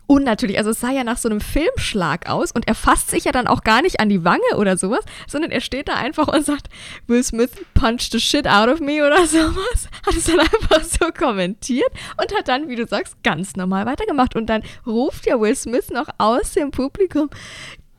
unnatürlich. 0.08 0.58
Also 0.58 0.72
es 0.72 0.80
sah 0.80 0.92
ja 0.92 1.04
nach 1.04 1.18
so 1.18 1.30
einem 1.30 1.42
Filmschlag 1.42 2.30
aus 2.30 2.52
und 2.52 2.68
er 2.68 2.76
fasst 2.76 3.10
sich 3.10 3.26
ja 3.26 3.32
dann 3.32 3.48
auch 3.48 3.64
gar 3.64 3.82
nicht 3.82 4.00
an 4.00 4.10
die 4.10 4.24
Wange 4.24 4.58
oder 4.58 4.78
sowas, 4.78 5.04
sondern 5.28 5.52
er 5.52 5.62
steht 5.62 5.88
da 5.88 5.96
einfach 5.96 6.28
und 6.28 6.46
sagt, 6.46 6.70
Will 7.08 7.24
Smith 7.24 7.52
punched 7.74 8.12
the 8.12 8.20
shit 8.20 8.48
out 8.48 8.70
of 8.70 8.80
me 8.80 9.06
oder 9.06 9.26
sowas. 9.28 9.88
Hat 10.06 10.16
es 10.16 10.26
dann 10.26 10.40
einfach 10.40 10.84
so 10.84 11.08
kommentiert 11.18 11.92
und 12.22 12.36
hat 12.38 12.48
dann, 12.48 12.70
wie 12.70 12.76
du 12.76 12.88
sagst, 12.88 13.22
ganz 13.24 13.56
normal 13.56 13.86
weitergemacht. 13.86 14.36
Und 14.36 14.48
dann 14.48 14.64
ruft 14.86 15.26
ja 15.26 15.40
Will 15.40 15.56
Smith 15.56 15.90
noch 15.90 16.08
aus 16.18 16.52
dem 16.52 16.72
Publikum, 16.72 17.30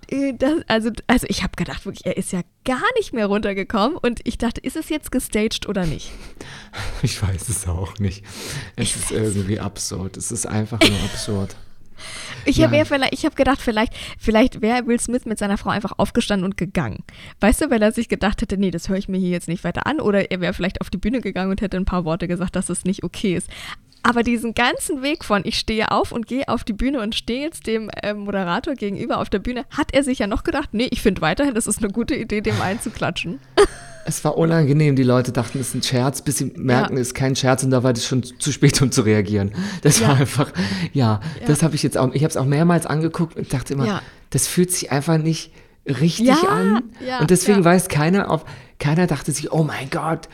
äh, 0.09 0.35
das, 0.35 0.63
also, 0.69 0.91
also 1.07 1.27
ich 1.29 1.43
habe 1.43 1.53
gedacht, 1.57 1.87
wirklich, 1.87 2.07
er 2.07 2.17
ist 2.17 2.33
ja 2.33 2.43
gar 2.65 2.83
nicht 2.97 3.13
mehr 3.13 3.27
runtergekommen 3.27 3.97
und 3.97 4.21
ich 4.25 4.39
dachte, 4.39 4.61
ist 4.61 4.77
es 4.77 4.89
jetzt 4.89 5.11
gestaged 5.11 5.67
oder 5.69 5.87
nicht? 5.87 6.11
Ich 7.03 7.23
weiß 7.23 7.49
es 7.51 7.69
auch 7.69 7.99
nicht. 7.99 8.25
Es 8.77 8.85
ich 8.85 8.97
ist 8.97 9.11
irgendwie 9.11 9.61
absurd. 9.61 10.17
Es 10.17 10.33
ist 10.33 10.47
einfach 10.47 10.81
nur 10.81 10.99
absurd. 11.05 11.55
Ich 12.45 12.63
habe 12.63 12.77
hab 12.77 13.37
gedacht, 13.37 13.61
vielleicht, 13.61 13.95
vielleicht 14.19 14.61
wäre 14.61 14.87
Will 14.87 15.01
Smith 15.01 15.25
mit 15.25 15.39
seiner 15.39 15.59
Frau 15.59 15.71
einfach 15.71 15.93
aufgestanden 15.97 16.45
und 16.45 16.57
gegangen. 16.57 17.05
Weißt 17.41 17.63
du, 17.63 17.71
weil 17.71 17.83
er 17.83 17.93
sich 17.93 18.09
gedacht 18.09 18.43
hätte, 18.43 18.57
nee, 18.57 18.71
das 18.71 18.89
höre 18.89 18.97
ich 18.97 19.09
mir 19.09 19.19
hier 19.19 19.31
jetzt 19.31 19.49
nicht 19.49 19.65
weiter 19.65 19.87
an. 19.87 20.01
Oder 20.01 20.31
er 20.31 20.41
wäre 20.41 20.53
vielleicht 20.53 20.81
auf 20.81 20.91
die 20.91 20.99
Bühne 20.99 21.21
gegangen 21.21 21.51
und 21.51 21.61
hätte 21.61 21.77
ein 21.77 21.85
paar 21.85 22.05
Worte 22.05 22.29
gesagt, 22.29 22.57
dass 22.57 22.69
es 22.69 22.85
nicht 22.85 23.05
okay 23.05 23.35
ist. 23.35 23.49
Aber 24.03 24.23
diesen 24.23 24.53
ganzen 24.53 25.03
Weg 25.03 25.25
von 25.25 25.43
ich 25.45 25.59
stehe 25.59 25.91
auf 25.91 26.13
und 26.13 26.27
gehe 26.27 26.47
auf 26.49 26.63
die 26.63 26.75
Bühne 26.75 27.01
und 27.01 27.15
stehe 27.15 27.41
jetzt 27.41 27.67
dem 27.67 27.89
äh, 28.03 28.13
Moderator 28.13 28.75
gegenüber 28.75 29.19
auf 29.19 29.31
der 29.31 29.39
Bühne, 29.39 29.65
hat 29.71 29.95
er 29.95 30.05
sich 30.05 30.19
ja 30.19 30.27
noch 30.27 30.45
gedacht, 30.45 30.71
nee, 30.73 30.89
ich 30.91 31.01
finde 31.01 31.23
weiterhin, 31.23 31.55
das 31.55 31.67
ist 31.67 31.79
eine 31.83 31.91
gute 31.91 32.15
Idee, 32.15 32.43
dem 32.43 32.61
einzuklatschen. 32.61 33.41
Es 34.07 34.25
war 34.25 34.37
unangenehm. 34.37 34.97
Die 34.97 35.03
Leute 35.03 35.33
dachten, 35.33 35.59
es 35.61 35.69
ist 35.69 35.75
ein 35.75 35.83
Scherz, 35.83 36.23
bis 36.23 36.39
sie 36.39 36.53
merken, 36.57 36.97
ja. 36.97 37.01
es 37.01 37.09
ist 37.09 37.15
kein 37.15 37.37
Scherz 37.37 37.65
und 37.65 37.71
da 37.71 37.83
war 37.83 37.93
es 37.93 38.07
schon 38.07 38.23
zu 38.23 38.53
spät, 38.53 38.81
um 38.83 38.91
zu 38.91 39.03
reagieren. 39.03 39.53
Das 39.83 40.01
ja. 40.01 40.09
war 40.09 40.17
einfach, 40.17 40.53
ja, 40.93 41.21
ja. 41.41 41.47
das 41.47 41.63
habe 41.63 41.75
ich 41.75 41.83
jetzt 41.83 41.97
auch, 41.97 42.13
ich 42.13 42.23
habe 42.23 42.31
es 42.31 42.37
auch 42.37 42.45
mehrmals 42.45 42.87
angeguckt 42.87 43.37
und 43.37 43.53
dachte 43.53 43.75
immer, 43.75 44.01
das 44.31 44.47
fühlt 44.47 44.71
sich 44.73 44.93
einfach 44.93 45.19
nicht 45.19 45.53
richtig 45.87 46.31
an. 46.49 46.83
und 47.21 47.31
deswegen 47.31 47.65
weiß 47.65 47.89
keiner, 47.89 48.31
ob, 48.31 48.47
keiner 48.79 49.07
dachte 49.07 49.33
sich, 49.33 49.53
oh 49.53 49.63
mein 49.63 49.91
Gott, 49.91 50.29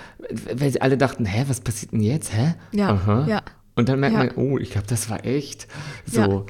weil 0.54 0.70
sie 0.70 0.80
alle 0.80 0.96
dachten, 0.96 1.24
hä, 1.24 1.44
was 1.48 1.60
passiert 1.60 1.92
denn 1.92 2.00
jetzt, 2.00 2.32
hä? 2.32 2.54
Ja, 2.72 2.90
Aha. 2.90 3.26
ja. 3.28 3.42
Und 3.76 3.88
dann 3.88 4.00
merkt 4.00 4.16
man, 4.16 4.30
oh, 4.36 4.58
ich 4.58 4.70
glaube, 4.70 4.86
das 4.88 5.08
war 5.10 5.24
echt 5.24 5.66
so, 6.04 6.46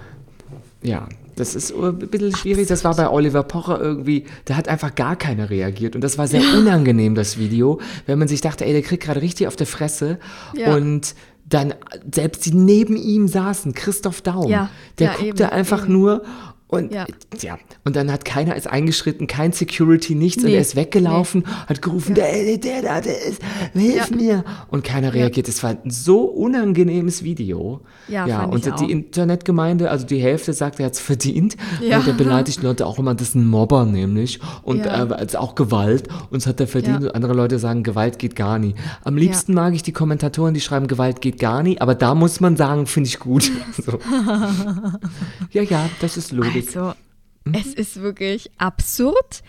ja. 0.83 1.07
Das 1.41 1.55
ist 1.55 1.75
ein 1.75 1.99
bisschen 1.99 2.37
schwierig. 2.37 2.69
Das 2.69 2.85
war 2.85 2.95
bei 2.95 3.09
Oliver 3.09 3.43
Pocher 3.43 3.81
irgendwie, 3.81 4.25
der 4.47 4.57
hat 4.57 4.69
einfach 4.69 4.95
gar 4.95 5.17
keiner 5.17 5.51
reagiert. 5.51 5.95
Und 5.95 6.03
das 6.03 6.19
war 6.19 6.29
sehr 6.29 6.43
ja. 6.43 6.59
unangenehm, 6.59 7.15
das 7.15 7.39
Video, 7.39 7.81
wenn 8.07 8.19
man 8.19 8.29
sich 8.29 8.41
dachte, 8.41 8.65
ey, 8.65 8.73
der 8.73 8.83
kriegt 8.83 9.03
gerade 9.03 9.23
richtig 9.23 9.49
auf 9.49 9.57
der 9.57 9.67
Fresse. 9.67 10.19
Ja. 10.55 10.75
Und 10.75 11.15
dann 11.49 11.75
selbst 12.13 12.47
die 12.47 12.55
neben 12.55 12.97
ihm 12.97 13.27
saßen, 13.27 13.75
Christoph 13.75 14.21
Daum, 14.21 14.49
ja. 14.49 14.71
der 14.99 15.15
guckte 15.15 15.51
einfach 15.51 15.85
eben. 15.85 15.95
nur 15.95 16.23
und 16.71 16.93
ja. 16.95 17.05
ja. 17.41 17.59
und 17.85 17.97
dann 17.97 18.13
hat 18.13 18.25
keiner 18.25 18.55
ist 18.55 18.69
eingeschritten, 18.69 19.27
kein 19.27 19.53
Security, 19.53 20.15
nichts 20.15 20.43
nee. 20.43 20.51
und 20.51 20.55
er 20.55 20.61
ist 20.61 20.77
weggelaufen, 20.77 21.41
nee. 21.45 21.53
hat 21.67 21.83
gerufen, 21.83 22.15
ja. 22.15 22.25
der, 22.25 22.59
der 22.59 22.83
da, 22.83 23.01
der 23.01 23.21
ist, 23.21 23.43
hilf 23.73 24.11
ja. 24.11 24.17
mir. 24.17 24.45
Und 24.69 24.85
keiner 24.85 25.13
reagiert. 25.13 25.49
Es 25.49 25.65
war 25.65 25.71
ein 25.71 25.91
so 25.91 26.23
unangenehmes 26.23 27.25
Video. 27.25 27.81
Ja, 28.07 28.27
ja 28.27 28.45
und 28.45 28.67
die 28.67 28.71
auch. 28.71 28.89
Internetgemeinde, 28.89 29.91
also 29.91 30.07
die 30.07 30.19
Hälfte 30.19 30.53
sagt, 30.53 30.79
er 30.79 30.87
hat 30.87 30.93
es 30.93 31.01
verdient. 31.01 31.57
Ja. 31.81 31.99
Und 31.99 32.07
der 32.07 32.13
beleidigt 32.13 32.63
Leute 32.63 32.87
auch 32.87 33.01
immer, 33.01 33.15
das 33.15 33.31
ist 33.31 33.35
ein 33.35 33.49
Mobber 33.49 33.85
nämlich. 33.85 34.39
Und 34.63 34.85
ja. 34.85 35.05
äh, 35.05 35.37
auch 35.37 35.57
Gewalt. 35.57 36.09
Und 36.31 36.39
es 36.39 36.47
hat 36.47 36.61
er 36.61 36.69
verdient. 36.69 37.03
Und 37.03 37.15
andere 37.17 37.35
Leute 37.35 37.59
sagen, 37.59 37.83
Gewalt 37.83 38.21
geht 38.21 38.37
gar 38.37 38.61
nie. 38.61 38.77
Am 39.03 39.17
liebsten 39.17 39.55
mag 39.55 39.75
ich 39.75 39.83
die 39.83 39.93
Kommentatoren, 39.93 40.55
die 40.55 40.61
schreiben, 40.61 40.87
Gewalt 40.87 41.21
geht 41.21 41.41
gar 41.41 41.65
nie. 41.65 41.81
Aber 41.81 41.97
da 41.97 42.15
muss 42.15 42.39
man 42.39 42.57
sagen, 42.57 42.87
finde 42.87 43.09
ich 43.09 43.19
gut. 43.19 43.51
so. 43.85 43.99
ja, 45.51 45.63
ja, 45.63 45.89
das 46.01 46.17
ist 46.17 46.31
logisch. 46.31 46.60
Also, 46.67 46.95
mhm. 47.45 47.55
es 47.55 47.75
ist 47.75 48.01
wirklich 48.01 48.51
absurd. 48.59 49.43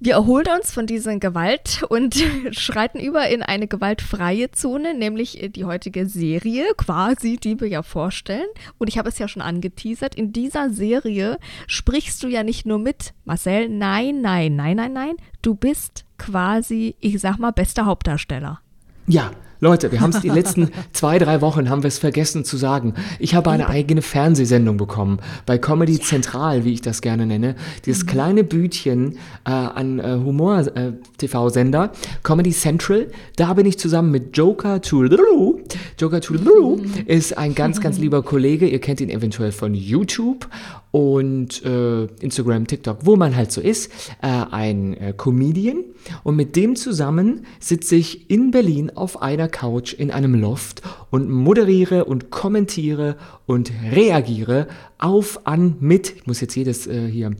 Wir 0.00 0.14
erholen 0.14 0.46
uns 0.58 0.72
von 0.72 0.86
dieser 0.86 1.18
Gewalt 1.18 1.82
und 1.88 2.14
schreiten 2.50 3.00
über 3.00 3.28
in 3.28 3.42
eine 3.42 3.66
gewaltfreie 3.66 4.50
Zone, 4.50 4.92
nämlich 4.92 5.50
die 5.54 5.64
heutige 5.64 6.06
Serie, 6.06 6.66
quasi, 6.76 7.38
die 7.38 7.58
wir 7.58 7.68
ja 7.68 7.82
vorstellen. 7.82 8.48
Und 8.76 8.88
ich 8.88 8.98
habe 8.98 9.08
es 9.08 9.18
ja 9.18 9.28
schon 9.28 9.40
angeteasert. 9.40 10.14
In 10.14 10.32
dieser 10.32 10.68
Serie 10.70 11.38
sprichst 11.66 12.22
du 12.22 12.28
ja 12.28 12.42
nicht 12.42 12.66
nur 12.66 12.78
mit, 12.78 13.14
Marcel. 13.24 13.68
Nein, 13.68 14.20
nein, 14.20 14.56
nein, 14.56 14.76
nein, 14.76 14.92
nein. 14.92 15.16
Du 15.40 15.54
bist 15.54 16.04
quasi, 16.18 16.96
ich 17.00 17.18
sag 17.20 17.38
mal, 17.38 17.52
bester 17.52 17.86
Hauptdarsteller. 17.86 18.60
Ja, 19.06 19.30
Leute, 19.60 19.92
wir 19.92 20.00
haben 20.00 20.10
es 20.10 20.20
die 20.20 20.28
letzten 20.28 20.70
zwei, 20.92 21.18
drei 21.18 21.40
Wochen 21.40 21.70
haben 21.70 21.82
wir 21.82 21.88
es 21.88 21.98
vergessen 21.98 22.44
zu 22.44 22.56
sagen. 22.56 22.94
Ich 23.18 23.34
habe 23.34 23.50
eine 23.50 23.68
eigene 23.68 24.02
Fernsehsendung 24.02 24.76
bekommen 24.76 25.20
bei 25.46 25.58
Comedy 25.58 26.00
Zentral, 26.00 26.64
wie 26.64 26.72
ich 26.72 26.82
das 26.82 27.00
gerne 27.00 27.26
nenne. 27.26 27.54
Dieses 27.86 28.04
mhm. 28.04 28.08
kleine 28.08 28.44
Bütchen 28.44 29.18
äh, 29.44 29.50
an 29.50 29.98
äh, 29.98 30.18
Humor-TV-Sender, 30.24 31.84
äh, 31.84 31.88
Comedy 32.22 32.50
Central. 32.50 33.08
Da 33.36 33.54
bin 33.54 33.66
ich 33.66 33.78
zusammen 33.78 34.10
mit 34.10 34.36
Joker 34.36 34.80
Tululu. 34.80 35.60
Joker 35.98 36.20
Tululu 36.20 36.76
mhm. 36.76 36.92
ist 37.06 37.38
ein 37.38 37.54
ganz, 37.54 37.80
ganz 37.80 37.98
lieber 38.04 38.22
Kollege. 38.22 38.66
Ihr 38.66 38.80
kennt 38.80 39.00
ihn 39.00 39.10
eventuell 39.10 39.52
von 39.52 39.74
YouTube 39.74 40.48
und 40.94 41.64
äh, 41.64 42.04
Instagram, 42.20 42.68
TikTok, 42.68 42.98
wo 43.00 43.16
man 43.16 43.34
halt 43.34 43.50
so 43.50 43.60
ist, 43.60 43.90
äh, 44.22 44.28
ein 44.28 44.96
äh, 44.96 45.12
Comedian. 45.12 45.78
Und 46.22 46.36
mit 46.36 46.54
dem 46.54 46.76
zusammen 46.76 47.46
sitze 47.58 47.96
ich 47.96 48.30
in 48.30 48.52
Berlin 48.52 48.92
auf 48.94 49.20
einer 49.20 49.48
Couch 49.48 49.92
in 49.92 50.12
einem 50.12 50.36
Loft 50.36 50.82
und 51.10 51.28
moderiere 51.28 52.04
und 52.04 52.30
kommentiere 52.30 53.16
und 53.44 53.72
reagiere 53.90 54.68
auf, 54.98 55.48
an, 55.48 55.74
mit, 55.80 56.14
ich 56.14 56.28
muss 56.28 56.40
jetzt 56.40 56.54
jedes 56.54 56.86
äh, 56.86 57.08
hier, 57.08 57.32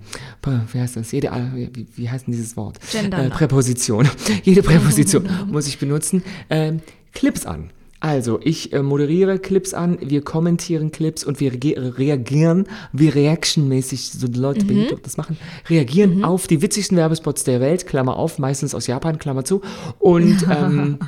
wie 0.72 0.80
heißt 0.80 0.96
das, 0.96 1.12
jede, 1.12 1.28
äh, 1.28 1.70
wie, 1.72 1.86
wie 1.94 2.10
heißt 2.10 2.26
denn 2.26 2.32
dieses 2.32 2.56
Wort? 2.56 2.80
Gender. 2.90 3.26
Äh, 3.26 3.30
Präposition. 3.30 4.08
Jede 4.42 4.64
Präposition 4.64 5.28
muss 5.46 5.68
ich 5.68 5.78
benutzen. 5.78 6.24
Ähm, 6.50 6.80
Clips 7.12 7.46
an. 7.46 7.70
Also, 8.04 8.38
ich 8.42 8.74
äh, 8.74 8.82
moderiere 8.82 9.38
Clips 9.38 9.72
an, 9.72 9.96
wir 9.98 10.20
kommentieren 10.20 10.92
Clips 10.92 11.24
und 11.24 11.40
wir 11.40 11.54
reagieren, 11.54 12.66
wie 12.92 13.08
reactionmäßig 13.08 14.10
so 14.10 14.28
die 14.28 14.38
Leute 14.38 14.66
mhm. 14.66 14.88
das 15.02 15.16
machen, 15.16 15.38
reagieren 15.70 16.16
mhm. 16.18 16.24
auf 16.24 16.46
die 16.46 16.60
witzigsten 16.60 16.98
Werbespots 16.98 17.44
der 17.44 17.62
Welt, 17.62 17.86
Klammer 17.86 18.18
auf, 18.18 18.38
meistens 18.38 18.74
aus 18.74 18.88
Japan, 18.88 19.18
Klammer 19.18 19.46
zu. 19.46 19.62
Und 20.00 20.46
ähm, 20.50 20.98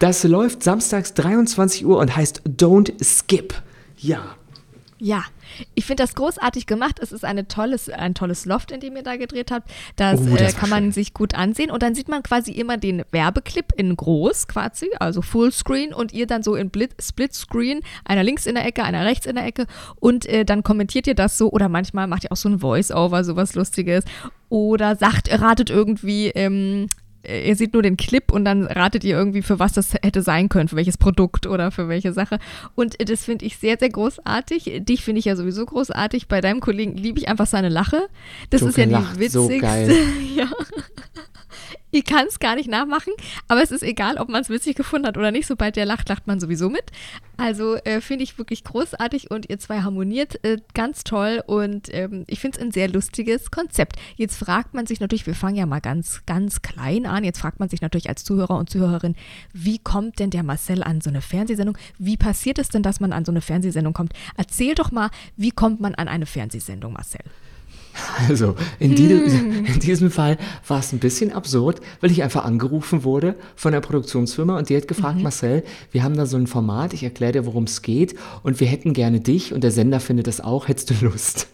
das 0.00 0.22
läuft 0.22 0.62
samstags 0.62 1.14
23 1.14 1.86
Uhr 1.86 1.96
und 1.96 2.14
heißt 2.14 2.42
Don't 2.46 2.92
Skip. 3.02 3.54
Ja. 3.96 4.36
Ja, 5.00 5.22
ich 5.74 5.86
finde 5.86 6.02
das 6.02 6.14
großartig 6.16 6.66
gemacht. 6.66 6.98
Es 7.00 7.12
ist 7.12 7.24
eine 7.24 7.46
tolles, 7.46 7.88
ein 7.88 8.14
tolles 8.14 8.46
Loft, 8.46 8.72
in 8.72 8.80
dem 8.80 8.96
ihr 8.96 9.04
da 9.04 9.16
gedreht 9.16 9.52
habt. 9.52 9.70
Das, 9.94 10.20
oh, 10.20 10.36
das 10.36 10.54
äh, 10.54 10.56
kann 10.56 10.70
man 10.70 10.84
schön. 10.84 10.92
sich 10.92 11.14
gut 11.14 11.34
ansehen. 11.34 11.70
Und 11.70 11.82
dann 11.82 11.94
sieht 11.94 12.08
man 12.08 12.22
quasi 12.24 12.50
immer 12.52 12.76
den 12.76 13.04
Werbeclip 13.12 13.72
in 13.76 13.96
groß 13.96 14.48
quasi, 14.48 14.90
also 14.98 15.22
Fullscreen 15.22 15.94
und 15.94 16.12
ihr 16.12 16.26
dann 16.26 16.42
so 16.42 16.56
in 16.56 16.72
Splitscreen, 17.00 17.80
einer 18.04 18.24
links 18.24 18.46
in 18.46 18.56
der 18.56 18.66
Ecke, 18.66 18.82
einer 18.82 19.04
rechts 19.04 19.26
in 19.26 19.36
der 19.36 19.46
Ecke. 19.46 19.66
Und 20.00 20.26
äh, 20.26 20.44
dann 20.44 20.64
kommentiert 20.64 21.06
ihr 21.06 21.14
das 21.14 21.38
so 21.38 21.50
oder 21.50 21.68
manchmal 21.68 22.08
macht 22.08 22.24
ihr 22.24 22.32
auch 22.32 22.36
so 22.36 22.48
ein 22.48 22.58
Voice-Over, 22.58 23.22
sowas 23.22 23.54
Lustiges. 23.54 24.04
Oder 24.48 24.96
sagt, 24.96 25.30
ratet 25.30 25.70
irgendwie, 25.70 26.28
ähm, 26.28 26.88
ihr 27.28 27.56
seht 27.56 27.74
nur 27.74 27.82
den 27.82 27.96
Clip 27.96 28.32
und 28.32 28.44
dann 28.44 28.64
ratet 28.64 29.04
ihr 29.04 29.16
irgendwie, 29.16 29.42
für 29.42 29.58
was 29.58 29.72
das 29.72 29.94
hätte 29.94 30.22
sein 30.22 30.48
können, 30.48 30.68
für 30.68 30.76
welches 30.76 30.96
Produkt 30.96 31.46
oder 31.46 31.70
für 31.70 31.88
welche 31.88 32.12
Sache. 32.12 32.38
Und 32.74 32.96
das 33.08 33.24
finde 33.24 33.44
ich 33.44 33.58
sehr, 33.58 33.76
sehr 33.78 33.90
großartig. 33.90 34.82
Dich 34.84 35.04
finde 35.04 35.18
ich 35.18 35.26
ja 35.26 35.36
sowieso 35.36 35.64
großartig. 35.66 36.28
Bei 36.28 36.40
deinem 36.40 36.60
Kollegen 36.60 36.96
liebe 36.96 37.18
ich 37.18 37.28
einfach 37.28 37.46
seine 37.46 37.68
Lache. 37.68 38.08
Das 38.50 38.60
Joker 38.62 38.70
ist 38.70 38.76
ja 38.78 38.86
die 38.86 39.20
witzigste. 39.20 39.38
So 39.40 39.58
geil. 39.58 39.94
ja. 40.36 40.48
Ich 41.90 42.04
kann 42.04 42.26
es 42.26 42.38
gar 42.38 42.54
nicht 42.54 42.68
nachmachen, 42.68 43.14
aber 43.48 43.62
es 43.62 43.70
ist 43.70 43.82
egal, 43.82 44.18
ob 44.18 44.28
man 44.28 44.42
es 44.42 44.50
witzig 44.50 44.76
gefunden 44.76 45.06
hat 45.06 45.16
oder 45.16 45.30
nicht. 45.30 45.46
Sobald 45.46 45.76
der 45.76 45.86
lacht, 45.86 46.08
lacht 46.10 46.26
man 46.26 46.38
sowieso 46.38 46.68
mit. 46.68 46.84
Also 47.38 47.76
äh, 47.76 48.02
finde 48.02 48.24
ich 48.24 48.36
wirklich 48.36 48.62
großartig 48.64 49.30
und 49.30 49.48
ihr 49.48 49.58
zwei 49.58 49.80
harmoniert 49.80 50.44
äh, 50.44 50.58
ganz 50.74 51.02
toll 51.04 51.42
und 51.46 51.88
ähm, 51.94 52.24
ich 52.26 52.40
finde 52.40 52.58
es 52.58 52.62
ein 52.62 52.72
sehr 52.72 52.88
lustiges 52.88 53.50
Konzept. 53.50 53.96
Jetzt 54.16 54.36
fragt 54.36 54.74
man 54.74 54.86
sich 54.86 55.00
natürlich, 55.00 55.26
wir 55.26 55.34
fangen 55.34 55.56
ja 55.56 55.64
mal 55.64 55.80
ganz, 55.80 56.26
ganz 56.26 56.60
klein 56.60 57.06
an. 57.06 57.24
Jetzt 57.24 57.40
fragt 57.40 57.58
man 57.58 57.70
sich 57.70 57.80
natürlich 57.80 58.08
als 58.10 58.22
Zuhörer 58.22 58.58
und 58.58 58.68
Zuhörerin, 58.68 59.14
wie 59.54 59.78
kommt 59.78 60.18
denn 60.18 60.30
der 60.30 60.42
Marcel 60.42 60.82
an 60.82 61.00
so 61.00 61.08
eine 61.08 61.22
Fernsehsendung? 61.22 61.78
Wie 61.98 62.18
passiert 62.18 62.58
es 62.58 62.68
denn, 62.68 62.82
dass 62.82 63.00
man 63.00 63.12
an 63.14 63.24
so 63.24 63.32
eine 63.32 63.40
Fernsehsendung 63.40 63.94
kommt? 63.94 64.12
Erzähl 64.36 64.74
doch 64.74 64.90
mal, 64.90 65.10
wie 65.36 65.52
kommt 65.52 65.80
man 65.80 65.94
an 65.94 66.08
eine 66.08 66.26
Fernsehsendung, 66.26 66.92
Marcel? 66.92 67.20
Also 68.28 68.54
in, 68.78 68.94
die, 68.94 69.08
hm. 69.08 69.64
in, 69.74 69.80
diesem 69.80 70.10
Fall 70.10 70.38
war 70.66 70.80
es 70.80 70.92
ein 70.92 70.98
bisschen 70.98 71.32
absurd, 71.32 71.80
weil 72.00 72.10
ich 72.10 72.22
einfach 72.22 72.44
angerufen 72.44 73.04
wurde 73.04 73.34
von 73.56 73.72
der 73.72 73.80
Produktionsfirma 73.80 74.58
und 74.58 74.68
die 74.68 74.76
hat 74.76 74.88
gefragt, 74.88 75.16
mhm. 75.16 75.22
Marcel, 75.22 75.62
wir 75.92 76.02
haben 76.02 76.16
da 76.16 76.26
so 76.26 76.36
ein 76.36 76.46
Format, 76.46 76.92
ich 76.92 77.02
erkläre 77.02 77.32
dir, 77.32 77.46
worum 77.46 77.64
es 77.64 77.82
geht 77.82 78.14
und 78.42 78.60
wir 78.60 78.66
hätten 78.66 78.92
gerne 78.92 79.20
dich 79.20 79.52
und 79.52 79.62
der 79.62 79.70
Sender 79.70 80.00
findet 80.00 80.26
das 80.26 80.40
auch, 80.40 80.68
hättest 80.68 80.90
du 80.90 80.94
Lust? 81.06 81.48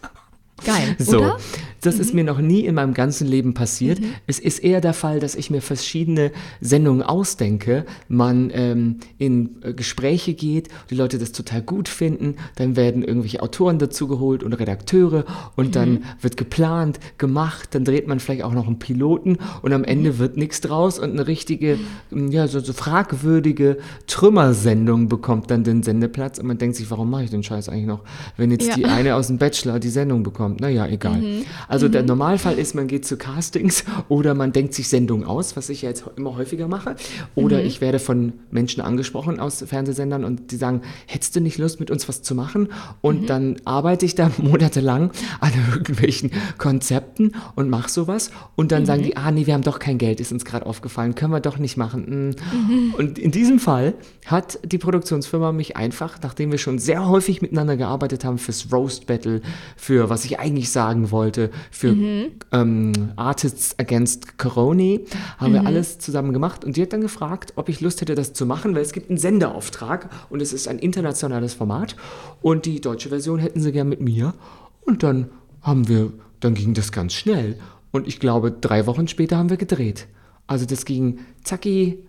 Geil. 0.63 0.95
So, 0.99 1.17
oder? 1.17 1.37
das 1.81 1.95
mhm. 1.95 2.01
ist 2.01 2.13
mir 2.13 2.23
noch 2.23 2.39
nie 2.39 2.61
in 2.61 2.75
meinem 2.75 2.93
ganzen 2.93 3.27
Leben 3.27 3.53
passiert. 3.53 3.99
Mhm. 3.99 4.13
Es 4.25 4.39
ist 4.39 4.59
eher 4.59 4.81
der 4.81 4.93
Fall, 4.93 5.19
dass 5.19 5.35
ich 5.35 5.49
mir 5.49 5.61
verschiedene 5.61 6.31
Sendungen 6.61 7.03
ausdenke, 7.03 7.85
man 8.07 8.51
ähm, 8.53 8.97
in 9.17 9.61
äh, 9.61 9.73
Gespräche 9.73 10.33
geht, 10.33 10.69
die 10.89 10.95
Leute 10.95 11.17
das 11.17 11.33
total 11.33 11.61
gut 11.61 11.89
finden, 11.89 12.35
dann 12.55 12.75
werden 12.75 13.03
irgendwelche 13.03 13.41
Autoren 13.41 13.79
dazu 13.79 14.07
geholt 14.07 14.43
und 14.43 14.53
Redakteure 14.53 15.25
und 15.55 15.67
mhm. 15.67 15.71
dann 15.71 16.03
wird 16.21 16.37
geplant, 16.37 16.99
gemacht, 17.17 17.69
dann 17.71 17.83
dreht 17.83 18.07
man 18.07 18.19
vielleicht 18.19 18.43
auch 18.43 18.53
noch 18.53 18.67
einen 18.67 18.79
Piloten 18.79 19.37
und 19.61 19.73
am 19.73 19.83
Ende 19.83 20.13
mhm. 20.13 20.19
wird 20.19 20.37
nichts 20.37 20.61
draus 20.61 20.99
und 20.99 21.11
eine 21.11 21.27
richtige, 21.27 21.77
ja, 22.11 22.47
so, 22.47 22.59
so 22.61 22.73
fragwürdige 22.73 23.77
Trümmersendung 24.07 25.09
bekommt 25.09 25.51
dann 25.51 25.63
den 25.63 25.83
Sendeplatz 25.83 26.39
und 26.39 26.47
man 26.47 26.57
denkt 26.57 26.77
sich, 26.77 26.89
warum 26.89 27.09
mache 27.09 27.25
ich 27.25 27.29
den 27.29 27.43
Scheiß 27.43 27.67
eigentlich 27.67 27.85
noch, 27.85 28.01
wenn 28.37 28.51
jetzt 28.51 28.67
ja. 28.67 28.75
die 28.75 28.85
eine 28.85 29.15
aus 29.15 29.27
dem 29.27 29.37
Bachelor 29.37 29.79
die 29.79 29.89
Sendung 29.89 30.23
bekommt 30.23 30.44
kommt. 30.45 30.61
Naja, 30.61 30.87
egal. 30.87 31.21
Mhm. 31.21 31.45
Also 31.67 31.87
mhm. 31.87 31.91
der 31.91 32.03
Normalfall 32.03 32.57
ist, 32.57 32.75
man 32.75 32.87
geht 32.87 33.05
zu 33.05 33.17
Castings 33.17 33.83
oder 34.09 34.33
man 34.33 34.51
denkt 34.51 34.73
sich 34.73 34.87
Sendungen 34.87 35.25
aus, 35.25 35.55
was 35.55 35.69
ich 35.69 35.81
ja 35.81 35.89
jetzt 35.89 36.05
immer 36.17 36.35
häufiger 36.37 36.67
mache. 36.67 36.95
Oder 37.33 37.59
mhm. 37.59 37.65
ich 37.65 37.81
werde 37.81 37.99
von 37.99 38.33
Menschen 38.51 38.81
angesprochen 38.81 39.39
aus 39.39 39.63
Fernsehsendern 39.65 40.23
und 40.23 40.51
die 40.51 40.55
sagen, 40.57 40.81
hättest 41.07 41.35
du 41.35 41.41
nicht 41.41 41.57
Lust, 41.57 41.79
mit 41.79 41.89
uns 41.89 42.07
was 42.07 42.21
zu 42.21 42.35
machen? 42.35 42.69
Und 43.01 43.23
mhm. 43.23 43.25
dann 43.25 43.55
arbeite 43.65 44.05
ich 44.05 44.15
da 44.15 44.31
monatelang 44.37 45.11
an 45.39 45.51
irgendwelchen 45.71 46.31
Konzepten 46.57 47.31
und 47.55 47.69
mache 47.69 47.89
sowas. 47.89 48.31
Und 48.55 48.71
dann 48.71 48.85
sagen 48.85 49.03
die, 49.03 49.09
mhm. 49.09 49.17
ah 49.17 49.31
nee, 49.31 49.47
wir 49.47 49.53
haben 49.53 49.63
doch 49.63 49.79
kein 49.79 49.97
Geld, 49.97 50.19
ist 50.19 50.31
uns 50.31 50.45
gerade 50.45 50.65
aufgefallen, 50.65 51.15
können 51.15 51.33
wir 51.33 51.39
doch 51.39 51.57
nicht 51.57 51.77
machen. 51.77 52.35
Mhm. 52.51 52.93
Und 52.97 53.17
in 53.17 53.31
diesem 53.31 53.59
Fall 53.59 53.95
hat 54.27 54.59
die 54.63 54.77
Produktionsfirma 54.77 55.51
mich 55.51 55.75
einfach, 55.75 56.19
nachdem 56.21 56.51
wir 56.51 56.57
schon 56.57 56.77
sehr 56.77 57.07
häufig 57.07 57.41
miteinander 57.41 57.77
gearbeitet 57.77 58.23
haben 58.23 58.37
fürs 58.37 58.71
Roast 58.71 59.07
Battle, 59.07 59.41
für 59.75 60.09
was 60.09 60.25
ich 60.25 60.34
eigentlich 60.39 60.71
sagen 60.71 61.11
wollte 61.11 61.51
für 61.71 61.93
mhm. 61.93 62.31
ähm, 62.51 62.93
Artists 63.15 63.77
Against 63.79 64.37
Corona. 64.37 64.99
Haben 65.37 65.51
mhm. 65.51 65.53
wir 65.53 65.65
alles 65.65 65.99
zusammen 65.99 66.33
gemacht 66.33 66.63
und 66.63 66.77
die 66.77 66.81
hat 66.81 66.93
dann 66.93 67.01
gefragt, 67.01 67.53
ob 67.55 67.69
ich 67.69 67.81
Lust 67.81 68.01
hätte, 68.01 68.15
das 68.15 68.33
zu 68.33 68.45
machen, 68.45 68.75
weil 68.75 68.81
es 68.81 68.93
gibt 68.93 69.09
einen 69.09 69.17
Sendeauftrag 69.17 70.09
und 70.29 70.41
es 70.41 70.53
ist 70.53 70.67
ein 70.67 70.79
internationales 70.79 71.53
Format 71.53 71.95
und 72.41 72.65
die 72.65 72.81
deutsche 72.81 73.09
Version 73.09 73.39
hätten 73.39 73.61
sie 73.61 73.71
gern 73.71 73.89
mit 73.89 74.01
mir. 74.01 74.33
Und 74.81 75.03
dann 75.03 75.29
haben 75.61 75.87
wir, 75.87 76.13
dann 76.39 76.53
ging 76.53 76.73
das 76.73 76.91
ganz 76.91 77.13
schnell. 77.13 77.57
Und 77.91 78.07
ich 78.07 78.19
glaube, 78.19 78.51
drei 78.51 78.85
Wochen 78.87 79.07
später 79.07 79.37
haben 79.37 79.49
wir 79.49 79.57
gedreht. 79.57 80.07
Also 80.47 80.65
das 80.65 80.85
ging 80.85 81.19
zacki, 81.43 82.05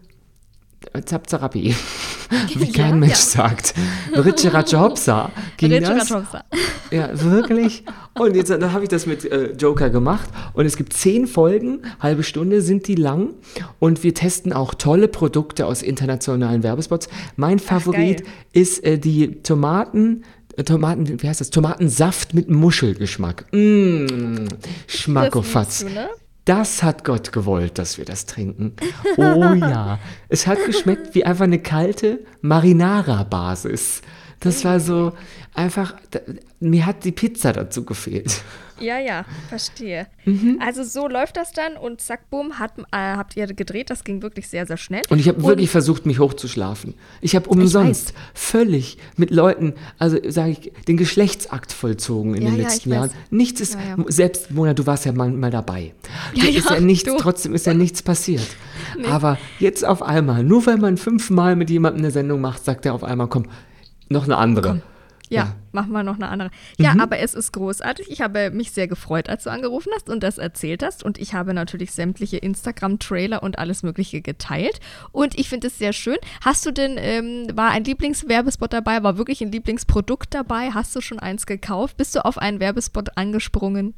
Zapzarapi, 1.05 1.75
wie 2.55 2.73
kein 2.73 2.91
ja, 2.91 2.97
Mensch 2.97 3.13
ja. 3.13 3.17
sagt. 3.17 3.75
Ritsche 4.15 4.53
Ratsche 4.53 4.81
Hopsa 4.81 5.31
ging 5.57 5.73
Ritsche 5.73 5.95
das. 5.95 6.11
Hopsa. 6.11 6.45
Ja, 6.91 7.11
wirklich. 7.21 7.85
Und 8.15 8.37
jetzt 8.37 8.51
dann 8.51 8.73
habe 8.73 8.85
ich 8.85 8.89
das 8.89 9.07
mit 9.07 9.25
äh, 9.25 9.53
Joker 9.53 9.91
gemacht 9.91 10.29
und 10.55 10.67
es 10.67 10.77
gibt 10.77 10.93
zehn 10.93 11.27
Folgen, 11.27 11.83
halbe 12.01 12.23
Stunde 12.23 12.63
sind 12.63 12.89
die 12.89 12.95
lang 12.95 13.35
und 13.79 14.03
wir 14.03 14.15
testen 14.15 14.53
auch 14.53 14.75
tolle 14.75 15.09
Produkte 15.09 15.67
aus 15.67 15.83
internationalen 15.83 16.63
Werbespots. 16.63 17.09
Mein 17.37 17.59
Favorit 17.59 18.23
Ach, 18.25 18.31
ist 18.53 18.85
äh, 18.85 18.99
die 18.99 19.43
Tomaten 19.43 20.25
äh, 20.57 20.65
Tomaten, 20.65 21.23
wie 21.23 21.29
heißt 21.29 21.41
das? 21.41 21.51
Tomatensaft 21.51 22.35
mit 22.35 22.49
Muschelgeschmack. 22.49 23.47
Mmh, 23.53 24.49
Schmackofatz. 24.87 25.85
Ne? 25.85 26.09
Das 26.47 26.85
hat 26.85 27.03
Gott 27.03 27.33
gewollt, 27.33 27.77
dass 27.77 27.99
wir 27.99 28.05
das 28.05 28.25
trinken. 28.25 28.75
Oh 29.17 29.53
ja. 29.55 29.99
es 30.29 30.47
hat 30.47 30.65
geschmeckt 30.65 31.15
wie 31.17 31.25
einfach 31.25 31.45
eine 31.45 31.59
kalte 31.59 32.21
Marinara-Basis. 32.41 34.01
Das 34.41 34.65
war 34.65 34.81
so 34.81 35.13
einfach, 35.55 35.95
mir 36.61 36.87
hat 36.87 37.05
die 37.05 37.13
Pizza 37.13 37.53
dazu 37.53 37.85
gefehlt. 37.85 38.43
Ja, 38.79 38.99
ja, 38.99 39.25
verstehe. 39.49 40.07
Mhm. 40.25 40.61
Also 40.65 40.83
so 40.85 41.09
läuft 41.09 41.37
das 41.37 41.53
dann 41.53 41.77
und 41.77 42.01
zack, 42.01 42.29
bumm, 42.29 42.59
hat, 42.59 42.79
äh, 42.79 42.85
habt 42.93 43.37
ihr 43.37 43.47
gedreht. 43.47 43.91
Das 43.91 44.05
ging 44.05 44.23
wirklich 44.23 44.49
sehr, 44.49 44.67
sehr 44.67 44.77
schnell. 44.77 45.03
Und 45.09 45.19
ich 45.19 45.29
habe 45.29 45.43
wirklich 45.43 45.71
versucht, 45.71 46.05
mich 46.05 46.19
hochzuschlafen. 46.19 46.95
Ich 47.21 47.35
habe 47.35 47.49
umsonst 47.49 48.13
völlig 48.35 48.99
mit 49.17 49.31
Leuten, 49.31 49.75
also 49.99 50.19
sage 50.29 50.51
ich, 50.51 50.73
den 50.89 50.97
Geschlechtsakt 50.97 51.73
vollzogen 51.73 52.35
in 52.35 52.43
ja, 52.43 52.51
den 52.51 52.59
letzten 52.59 52.91
ja, 52.91 52.97
Jahren. 52.97 53.11
Nichts 53.31 53.61
ist, 53.61 53.75
ja, 53.75 53.97
selbst 54.09 54.51
Mona, 54.51 54.75
du 54.75 54.87
warst 54.87 55.07
ja 55.07 55.13
mal, 55.13 55.31
mal 55.31 55.51
dabei. 55.51 55.95
Ja, 56.35 56.45
ist 56.45 56.69
ja 56.69 56.81
nichts, 56.81 57.11
trotzdem 57.19 57.55
ist 57.55 57.67
ja 57.67 57.73
nichts 57.73 58.03
passiert. 58.03 58.47
Nee. 58.99 59.07
Aber 59.07 59.39
jetzt 59.59 59.87
auf 59.87 60.03
einmal, 60.03 60.45
nur 60.45 60.67
weil 60.67 60.77
man 60.77 60.99
fünfmal 60.99 61.57
mit 61.57 61.71
jemandem 61.71 62.03
eine 62.03 62.11
Sendung 62.11 62.41
macht, 62.43 62.65
sagt 62.65 62.85
er 62.85 62.95
auf 62.95 63.05
einmal, 63.05 63.29
komm, 63.29 63.47
noch 64.09 64.25
eine 64.25 64.37
andere. 64.37 64.69
Komm. 64.69 64.83
Ja, 65.29 65.43
ja, 65.43 65.55
machen 65.73 65.91
wir 65.91 66.05
noch 66.05 66.15
eine 66.15 66.29
andere. 66.29 66.51
Ja, 66.79 66.95
mhm. 66.95 67.01
aber 67.01 67.19
es 67.19 67.35
ist 67.35 67.53
großartig. 67.53 68.11
Ich 68.11 68.21
habe 68.21 68.51
mich 68.51 68.71
sehr 68.71 68.87
gefreut, 68.87 69.29
als 69.29 69.45
du 69.45 69.51
angerufen 69.51 69.91
hast 69.95 70.09
und 70.09 70.23
das 70.23 70.39
erzählt 70.39 70.85
hast. 70.85 71.03
Und 71.03 71.19
ich 71.19 71.35
habe 71.35 71.53
natürlich 71.53 71.93
sämtliche 71.93 72.37
Instagram-Trailer 72.37 73.43
und 73.43 73.59
alles 73.59 73.83
Mögliche 73.83 74.21
geteilt. 74.21 74.79
Und 75.11 75.37
ich 75.37 75.49
finde 75.49 75.67
es 75.67 75.79
sehr 75.79 75.93
schön. 75.93 76.17
Hast 76.43 76.65
du 76.65 76.71
denn, 76.71 76.97
ähm, 76.99 77.49
war 77.55 77.71
ein 77.71 77.83
Lieblingswerbespot 77.83 78.73
dabei? 78.73 79.03
War 79.03 79.19
wirklich 79.19 79.41
ein 79.41 79.51
Lieblingsprodukt 79.51 80.33
dabei? 80.33 80.71
Hast 80.73 80.95
du 80.95 81.01
schon 81.01 81.19
eins 81.19 81.47
gekauft? 81.47 81.97
Bist 81.97 82.15
du 82.15 82.25
auf 82.25 82.39
einen 82.39 82.61
Werbespot 82.61 83.17
angesprungen? 83.17 83.95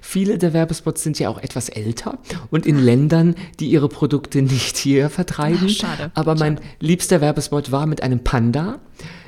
Viele 0.00 0.38
der 0.38 0.52
Werbespots 0.52 1.02
sind 1.02 1.18
ja 1.18 1.28
auch 1.28 1.38
etwas 1.38 1.68
älter 1.68 2.18
und 2.52 2.64
in 2.64 2.78
Ländern, 2.78 3.34
die 3.58 3.66
ihre 3.66 3.88
Produkte 3.88 4.40
nicht 4.40 4.76
hier 4.76 5.10
vertreiben. 5.10 5.66
Ach, 5.68 5.68
schade. 5.68 6.10
Aber 6.14 6.36
mein 6.36 6.58
schade. 6.58 6.68
liebster 6.78 7.20
Werbespot 7.20 7.72
war 7.72 7.86
mit 7.86 8.00
einem 8.00 8.22
Panda 8.22 8.78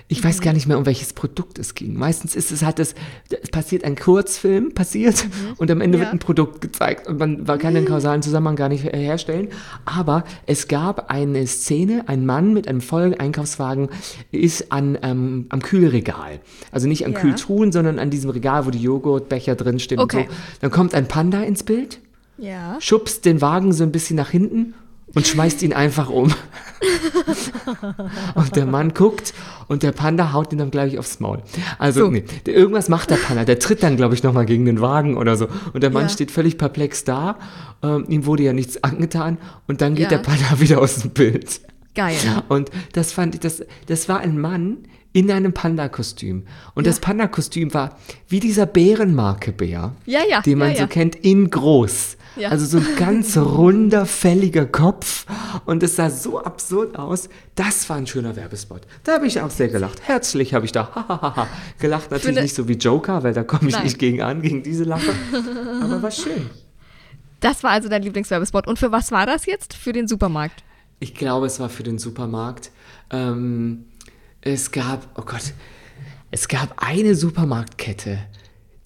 ich 0.08 0.22
weiß 0.22 0.40
gar 0.40 0.52
nicht 0.52 0.68
mehr, 0.68 0.78
um 0.78 0.86
welches 0.86 1.12
Produkt 1.12 1.58
es 1.58 1.74
ging. 1.74 1.94
Meistens 1.94 2.36
ist 2.36 2.52
es 2.52 2.64
halt 2.64 2.78
das, 2.78 2.94
es 3.28 3.50
passiert 3.50 3.82
ein 3.82 3.96
Kurzfilm, 3.96 4.72
passiert 4.74 5.24
mhm. 5.24 5.54
und 5.56 5.70
am 5.70 5.80
Ende 5.80 5.98
ja. 5.98 6.04
wird 6.04 6.12
ein 6.12 6.18
Produkt 6.20 6.60
gezeigt 6.60 7.08
und 7.08 7.18
man 7.18 7.58
kann 7.58 7.74
den 7.74 7.84
kausalen 7.84 8.22
Zusammenhang 8.22 8.54
gar 8.54 8.68
nicht 8.68 8.84
herstellen. 8.84 9.48
Aber 9.84 10.24
es 10.46 10.68
gab 10.68 11.10
eine 11.10 11.46
Szene, 11.46 12.04
ein 12.06 12.24
Mann 12.24 12.54
mit 12.54 12.68
einem 12.68 12.80
vollen 12.80 13.14
Einkaufswagen 13.14 13.88
ist 14.30 14.70
an, 14.70 14.96
ähm, 15.02 15.46
am 15.48 15.60
Kühlregal. 15.60 16.40
Also 16.70 16.86
nicht 16.86 17.04
an 17.04 17.12
ja. 17.12 17.18
Kühltruhen, 17.18 17.72
sondern 17.72 17.98
an 17.98 18.10
diesem 18.10 18.30
Regal, 18.30 18.64
wo 18.66 18.70
die 18.70 18.82
Joghurtbecher 18.82 19.56
drinstehen 19.56 20.00
okay. 20.00 20.22
und 20.22 20.30
so. 20.30 20.36
Dann 20.60 20.70
kommt 20.70 20.94
ein 20.94 21.08
Panda 21.08 21.42
ins 21.42 21.64
Bild, 21.64 21.98
ja. 22.38 22.76
schubst 22.80 23.24
den 23.24 23.40
Wagen 23.40 23.72
so 23.72 23.82
ein 23.82 23.90
bisschen 23.90 24.16
nach 24.16 24.30
hinten 24.30 24.74
und 25.16 25.26
schmeißt 25.26 25.62
ihn 25.62 25.72
einfach 25.72 26.10
um. 26.10 26.32
und 28.34 28.54
der 28.54 28.66
Mann 28.66 28.92
guckt 28.92 29.32
und 29.66 29.82
der 29.82 29.92
Panda 29.92 30.34
haut 30.34 30.52
ihn 30.52 30.58
dann 30.58 30.70
gleich 30.70 30.98
aufs 30.98 31.20
Maul. 31.20 31.42
Also, 31.78 32.04
so. 32.04 32.10
nee, 32.10 32.22
irgendwas 32.44 32.90
macht 32.90 33.10
der 33.10 33.16
Panda. 33.16 33.44
Der 33.44 33.58
tritt 33.58 33.82
dann, 33.82 33.96
glaube 33.96 34.14
ich, 34.14 34.22
nochmal 34.22 34.44
gegen 34.44 34.66
den 34.66 34.82
Wagen 34.82 35.16
oder 35.16 35.36
so. 35.36 35.48
Und 35.72 35.82
der 35.82 35.88
Mann 35.88 36.02
ja. 36.02 36.08
steht 36.10 36.30
völlig 36.30 36.58
perplex 36.58 37.04
da. 37.04 37.38
Ähm, 37.82 38.04
ihm 38.08 38.26
wurde 38.26 38.42
ja 38.42 38.52
nichts 38.52 38.84
angetan. 38.84 39.38
Und 39.66 39.80
dann 39.80 39.94
geht 39.94 40.10
ja. 40.10 40.18
der 40.18 40.18
Panda 40.18 40.44
wieder 40.60 40.82
aus 40.82 40.96
dem 40.96 41.12
Bild. 41.12 41.62
Geil. 41.94 42.16
Und 42.48 42.70
das 42.92 43.12
fand 43.12 43.34
ich, 43.36 43.40
das, 43.40 43.64
das 43.86 44.10
war 44.10 44.20
ein 44.20 44.38
Mann 44.38 44.80
in 45.14 45.30
einem 45.30 45.54
Panda-Kostüm. 45.54 46.44
Und 46.74 46.84
ja. 46.84 46.90
das 46.90 47.00
Panda-Kostüm 47.00 47.72
war 47.72 47.96
wie 48.28 48.38
dieser 48.38 48.66
Bärenmarke-Bär, 48.66 49.94
ja, 50.04 50.20
ja, 50.28 50.42
den 50.42 50.58
man 50.58 50.76
so 50.76 50.86
kennt, 50.86 51.16
in 51.16 51.48
groß. 51.48 52.15
Ja. 52.36 52.50
Also 52.50 52.66
so 52.66 52.78
ein 52.78 52.96
ganz 52.96 53.36
runder, 53.36 54.06
fälliger 54.06 54.66
Kopf. 54.66 55.26
Und 55.64 55.82
es 55.82 55.96
sah 55.96 56.10
so 56.10 56.42
absurd 56.42 56.98
aus. 56.98 57.28
Das 57.54 57.88
war 57.88 57.96
ein 57.96 58.06
schöner 58.06 58.36
Werbespot. 58.36 58.82
Da 59.04 59.14
habe 59.14 59.26
ich 59.26 59.40
auch 59.40 59.50
sehr 59.50 59.68
gelacht. 59.68 60.02
Herzlich 60.02 60.54
habe 60.54 60.66
ich 60.66 60.72
da 60.72 61.48
gelacht. 61.78 62.10
Natürlich 62.10 62.42
nicht 62.42 62.54
so 62.54 62.68
wie 62.68 62.74
Joker, 62.74 63.22
weil 63.22 63.32
da 63.32 63.42
komme 63.42 63.68
ich 63.68 63.74
Nein. 63.74 63.84
nicht 63.84 63.98
gegen 63.98 64.22
an, 64.22 64.42
gegen 64.42 64.62
diese 64.62 64.84
Lache. 64.84 65.12
Aber 65.82 66.02
war 66.02 66.10
schön. 66.10 66.50
Das 67.40 67.62
war 67.62 67.70
also 67.70 67.88
dein 67.88 68.02
Lieblingswerbespot. 68.02 68.66
Und 68.66 68.78
für 68.78 68.92
was 68.92 69.12
war 69.12 69.26
das 69.26 69.46
jetzt? 69.46 69.74
Für 69.74 69.92
den 69.92 70.08
Supermarkt? 70.08 70.62
Ich 71.00 71.14
glaube, 71.14 71.46
es 71.46 71.60
war 71.60 71.68
für 71.68 71.82
den 71.82 71.98
Supermarkt. 71.98 72.70
Ähm, 73.10 73.84
es 74.40 74.70
gab, 74.70 75.06
oh 75.18 75.22
Gott, 75.24 75.52
es 76.30 76.48
gab 76.48 76.74
eine 76.76 77.14
Supermarktkette 77.14 78.18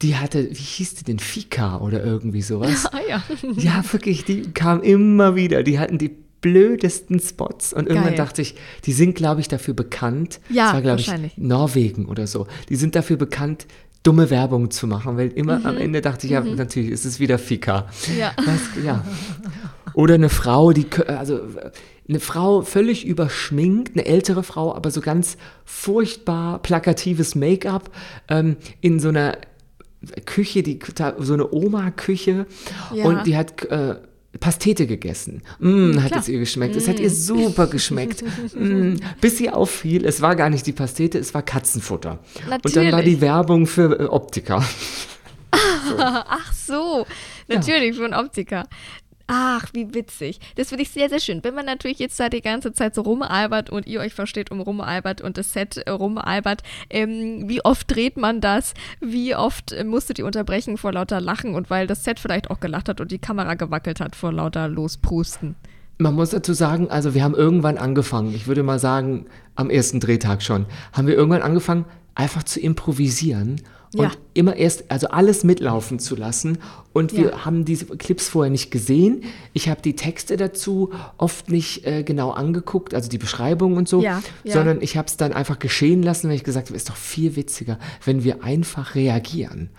die 0.03 0.17
hatte, 0.17 0.51
wie 0.51 0.55
hieß 0.55 0.95
die 0.95 1.05
denn, 1.05 1.19
Fika 1.19 1.79
oder 1.79 2.05
irgendwie 2.05 2.43
sowas. 2.43 2.87
Ah, 2.93 3.01
ja. 3.09 3.23
ja, 3.57 3.85
wirklich, 3.93 4.25
die 4.25 4.43
kam 4.53 4.83
immer 4.83 5.37
wieder. 5.37 5.63
Die 5.63 5.79
hatten 5.79 5.99
die 5.99 6.11
blödesten 6.41 7.21
Spots. 7.21 7.73
Und 7.73 7.87
irgendwann 7.87 8.11
Geil. 8.11 8.17
dachte 8.17 8.43
ich, 8.43 8.55
die 8.85 8.93
sind, 8.93 9.15
glaube 9.15 9.41
ich, 9.41 9.49
dafür 9.49 9.75
bekannt. 9.75 10.41
Ja, 10.49 10.67
das 10.67 10.75
war, 10.75 10.83
glaube 10.83 11.01
ich, 11.01 11.37
Norwegen 11.37 12.07
oder 12.07 12.27
so. 12.27 12.47
Die 12.69 12.77
sind 12.77 12.97
dafür 12.97 13.17
bekannt, 13.17 13.67
dumme 14.03 14.31
Werbung 14.31 14.71
zu 14.71 14.87
machen, 14.87 15.17
weil 15.17 15.29
immer 15.29 15.61
mhm. 15.61 15.67
am 15.67 15.77
Ende 15.77 16.01
dachte 16.01 16.27
ich, 16.27 16.33
ja, 16.33 16.41
mhm. 16.41 16.57
natürlich 16.57 16.91
ist 16.91 17.05
es 17.05 17.21
wieder 17.21 17.39
Fika. 17.39 17.87
Ja. 18.19 18.33
Was, 18.39 18.85
ja. 18.85 19.05
Oder 19.95 20.15
eine 20.15 20.31
Frau, 20.31 20.73
die, 20.73 20.87
also 21.07 21.41
eine 22.09 22.21
Frau 22.21 22.63
völlig 22.63 23.07
überschminkt, 23.07 23.97
eine 23.97 24.07
ältere 24.07 24.43
Frau, 24.43 24.75
aber 24.75 24.91
so 24.91 25.01
ganz 25.01 25.37
furchtbar 25.65 26.61
plakatives 26.61 27.35
Make-up 27.35 27.91
ähm, 28.29 28.57
in 28.81 29.01
so 29.01 29.09
einer 29.09 29.37
Küche, 30.25 30.63
die, 30.63 30.79
so 31.19 31.35
eine 31.35 31.53
Oma-Küche 31.53 32.47
ja. 32.95 33.05
und 33.05 33.27
die 33.27 33.37
hat 33.37 33.65
äh, 33.67 33.97
Pastete 34.39 34.87
gegessen. 34.87 35.43
Mm, 35.59 35.99
hat 36.03 36.15
es 36.17 36.29
ihr 36.29 36.39
geschmeckt. 36.39 36.75
Mm. 36.75 36.79
Es 36.79 36.89
hat 36.89 37.01
ihr 37.01 37.11
mm. 37.11 37.15
super 37.15 37.67
geschmeckt. 37.67 38.23
mm, 38.55 38.97
bis 39.21 39.39
sie 39.39 39.51
auffiel, 39.51 40.05
es 40.07 40.21
war 40.21 40.37
gar 40.37 40.51
nicht 40.51 40.67
die 40.67 40.73
Pastete, 40.73 41.19
es 41.19 41.35
war 41.35 41.43
Katzenfutter. 41.43 42.21
Natürlich. 42.49 42.65
Und 42.65 42.77
dann 42.77 42.93
war 42.93 43.03
die 43.03 43.21
Werbung 43.21 43.67
für 43.67 44.01
äh, 44.01 44.05
Optiker. 44.05 44.65
so. 45.89 45.97
Ach 45.99 46.53
so, 46.53 47.07
natürlich 47.49 47.97
ja. 47.97 48.01
für 48.01 48.05
einen 48.05 48.15
Optiker. 48.15 48.69
Ach, 49.33 49.69
wie 49.75 49.95
witzig. 49.95 50.41
Das 50.57 50.71
finde 50.71 50.83
ich 50.83 50.91
sehr, 50.91 51.09
sehr 51.09 51.21
schön. 51.21 51.45
Wenn 51.45 51.55
man 51.55 51.65
natürlich 51.65 52.01
jetzt 52.01 52.19
da 52.19 52.29
die 52.29 52.41
ganze 52.41 52.73
Zeit 52.73 52.97
so 52.97 53.03
rumalbert 53.03 53.71
und 53.71 53.87
ihr 53.87 54.01
euch 54.01 54.13
versteht 54.13 54.51
um 54.51 54.61
rumalbert 54.61 55.21
und 55.21 55.39
das 55.39 55.53
Set 55.53 55.77
äh, 55.77 55.91
rumalbert, 55.91 56.65
ähm, 56.91 57.49
wie 57.49 57.65
oft 57.65 57.95
dreht 57.95 58.17
man 58.17 58.41
das? 58.41 58.75
Wie 59.01 59.37
oft 59.37 59.71
äh, 59.71 59.85
musstet 59.85 60.19
ihr 60.19 60.27
unterbrechen 60.27 60.79
vor 60.79 60.93
lauter 60.93 61.21
Lachen 61.21 61.55
und 61.55 61.71
weil 61.71 61.87
das 61.87 62.03
Set 62.03 62.19
vielleicht 62.19 62.51
auch 62.51 62.59
gelacht 62.59 62.89
hat 62.89 63.01
und 63.01 63.13
die 63.13 63.21
Kamera 63.21 63.55
gewackelt 63.55 64.01
hat 64.01 64.17
vor 64.17 64.33
lauter 64.33 64.67
Losprusten? 64.67 65.55
Man 65.99 66.15
muss 66.15 66.31
dazu 66.31 66.53
sagen, 66.53 66.91
also 66.91 67.15
wir 67.15 67.23
haben 67.23 67.37
irgendwann 67.37 67.79
angefangen, 67.79 68.35
ich 68.35 68.49
würde 68.49 68.65
mal 68.65 68.81
sagen, 68.81 69.27
am 69.55 69.71
ersten 69.71 70.01
Drehtag 70.01 70.43
schon, 70.43 70.67
haben 70.93 71.07
wir 71.07 71.15
irgendwann 71.15 71.43
angefangen, 71.43 71.85
einfach 72.15 72.43
zu 72.43 72.61
improvisieren 72.61 73.63
und 73.95 74.05
ja. 74.05 74.13
immer 74.35 74.55
erst, 74.55 74.91
also 74.91 75.09
alles 75.09 75.43
mitlaufen 75.43 75.99
zu 75.99 76.15
lassen. 76.15 76.59
Und 76.93 77.17
wir 77.17 77.31
ja. 77.31 77.45
haben 77.45 77.65
diese 77.65 77.87
Clips 77.87 78.29
vorher 78.29 78.51
nicht 78.51 78.71
gesehen. 78.71 79.25
Ich 79.53 79.69
habe 79.69 79.83
die 79.83 79.97
Texte 79.97 80.37
dazu 80.37 80.91
oft 81.19 81.51
nicht 81.51 81.85
äh, 81.87 82.05
genau 82.05 82.31
angeguckt, 82.31 82.95
also 82.95 83.09
die 83.09 83.19
Beschreibung 83.19 83.77
und 83.77 83.89
so, 83.89 84.01
ja. 84.03 84.23
sondern 84.45 84.81
ich 84.81 84.97
habe 84.97 85.09
es 85.09 85.17
dann 85.17 85.33
einfach 85.33 85.59
geschehen 85.59 86.03
lassen, 86.03 86.29
weil 86.29 86.37
ich 86.37 86.45
gesagt 86.45 86.69
habe, 86.69 86.77
ist 86.77 86.89
doch 86.89 86.97
viel 86.97 87.35
witziger, 87.35 87.79
wenn 88.05 88.23
wir 88.23 88.45
einfach 88.45 88.95
reagieren. 88.95 89.71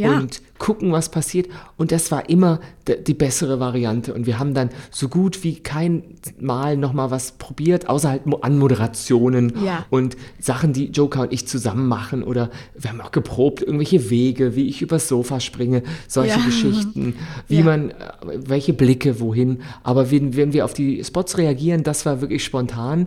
Ja. 0.00 0.18
und 0.18 0.42
gucken, 0.58 0.92
was 0.92 1.08
passiert. 1.10 1.48
Und 1.78 1.90
das 1.92 2.10
war 2.10 2.28
immer 2.28 2.60
die 3.06 3.14
bessere 3.14 3.60
Variante. 3.60 4.12
Und 4.12 4.26
wir 4.26 4.38
haben 4.38 4.52
dann 4.52 4.68
so 4.90 5.08
gut 5.08 5.42
wie 5.44 5.60
kein 5.60 6.02
Mal 6.38 6.76
nochmal 6.76 7.10
was 7.10 7.32
probiert, 7.32 7.88
außer 7.88 8.10
halt 8.10 8.26
Mo- 8.26 8.40
Anmoderationen 8.42 9.54
Ja. 9.64 9.86
und 9.90 10.16
Sachen, 10.38 10.72
die 10.72 10.86
Joker 10.90 11.22
und 11.22 11.32
ich 11.32 11.46
zusammen 11.48 11.86
machen. 11.88 12.22
Oder 12.22 12.50
wir 12.76 12.90
haben 12.90 13.00
auch 13.00 13.12
geprobt, 13.12 13.62
irgendwelche 13.62 14.10
Wege, 14.10 14.54
wie 14.56 14.68
ich 14.68 14.82
übers 14.82 15.08
Sofa 15.08 15.40
springe, 15.40 15.82
solche 16.08 16.38
Ja. 16.38 16.44
Geschichten, 16.44 17.14
wie 17.48 17.62
man, 17.62 17.90
äh, 17.90 17.94
welche 18.34 18.72
Blicke 18.72 19.20
wohin. 19.20 19.62
Aber 19.82 20.10
wenn, 20.10 20.36
wenn 20.36 20.52
wir 20.52 20.64
auf 20.64 20.74
die 20.74 21.02
Spots 21.04 21.38
reagieren, 21.38 21.82
das 21.84 22.04
war 22.06 22.20
wirklich 22.20 22.44
spontan 22.44 23.06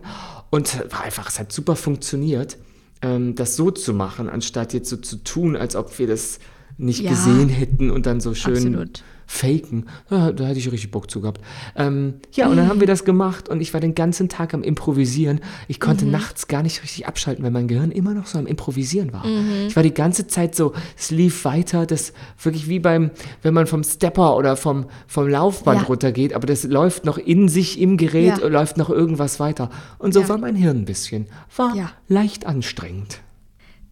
und 0.49 0.79
war 0.91 1.03
einfach, 1.03 1.29
es 1.29 1.39
hat 1.39 1.51
super 1.51 1.75
funktioniert, 1.75 2.57
ähm, 3.01 3.35
das 3.35 3.55
so 3.55 3.69
zu 3.71 3.93
machen, 3.93 4.29
anstatt 4.29 4.73
jetzt 4.73 4.89
so 4.89 4.97
zu 4.97 5.17
tun, 5.17 5.55
als 5.55 5.75
ob 5.75 5.99
wir 5.99 6.07
das 6.07 6.39
nicht 6.77 7.01
Ja. 7.01 7.11
gesehen 7.11 7.49
hätten 7.49 7.91
und 7.91 8.05
dann 8.05 8.19
so 8.19 8.33
schön 8.33 8.55
Absolut. 8.55 9.03
faken. 9.27 9.85
Ja, 10.09 10.31
da 10.31 10.45
hätte 10.47 10.59
ich 10.59 10.71
richtig 10.71 10.91
Bock 10.91 11.09
zu 11.09 11.21
gehabt. 11.21 11.39
Ähm, 11.75 12.15
ja, 12.33 12.47
und 12.49 12.57
dann 12.57 12.67
haben 12.67 12.79
wir 12.79 12.87
das 12.87 13.05
gemacht 13.05 13.47
und 13.47 13.61
ich 13.61 13.73
war 13.73 13.79
den 13.79 13.95
ganzen 13.95 14.27
Tag 14.27 14.53
am 14.53 14.63
Improvisieren. 14.63 15.39
Ich 15.67 15.79
konnte 15.79 16.05
nachts 16.05 16.47
gar 16.47 16.61
nicht 16.63 16.83
richtig 16.83 17.07
abschalten, 17.07 17.43
weil 17.43 17.51
mein 17.51 17.67
Gehirn 17.67 17.91
immer 17.91 18.13
noch 18.13 18.25
so 18.25 18.37
am 18.37 18.47
Improvisieren 18.47 19.13
war. 19.13 19.23
Ich 19.67 19.75
war 19.75 19.83
die 19.83 19.93
ganze 19.93 20.27
Zeit 20.27 20.55
so, 20.55 20.73
es 20.97 21.09
lief 21.11 21.45
weiter, 21.45 21.85
das 21.85 22.11
wirklich 22.41 22.67
wie 22.67 22.79
beim, 22.79 23.11
wenn 23.43 23.53
man 23.53 23.65
vom 23.67 23.83
Stepper 23.83 24.35
oder 24.35 24.55
vom, 24.57 24.87
vom 25.07 25.27
Laufband 25.27 25.81
Ja. 25.81 25.87
runtergeht, 25.87 26.33
aber 26.33 26.47
das 26.47 26.63
läuft 26.63 27.05
noch 27.05 27.17
in 27.17 27.47
sich 27.49 27.79
im 27.79 27.97
Gerät, 27.97 28.41
läuft 28.41 28.77
noch 28.77 28.89
irgendwas 28.89 29.39
weiter. 29.39 29.69
Und 29.99 30.13
so 30.13 30.27
war 30.27 30.37
mein 30.37 30.55
Hirn 30.55 30.79
ein 30.79 30.85
bisschen. 30.85 31.27
War 31.55 31.75
Ja. 31.75 31.91
leicht 32.07 32.45
anstrengend. 32.45 33.19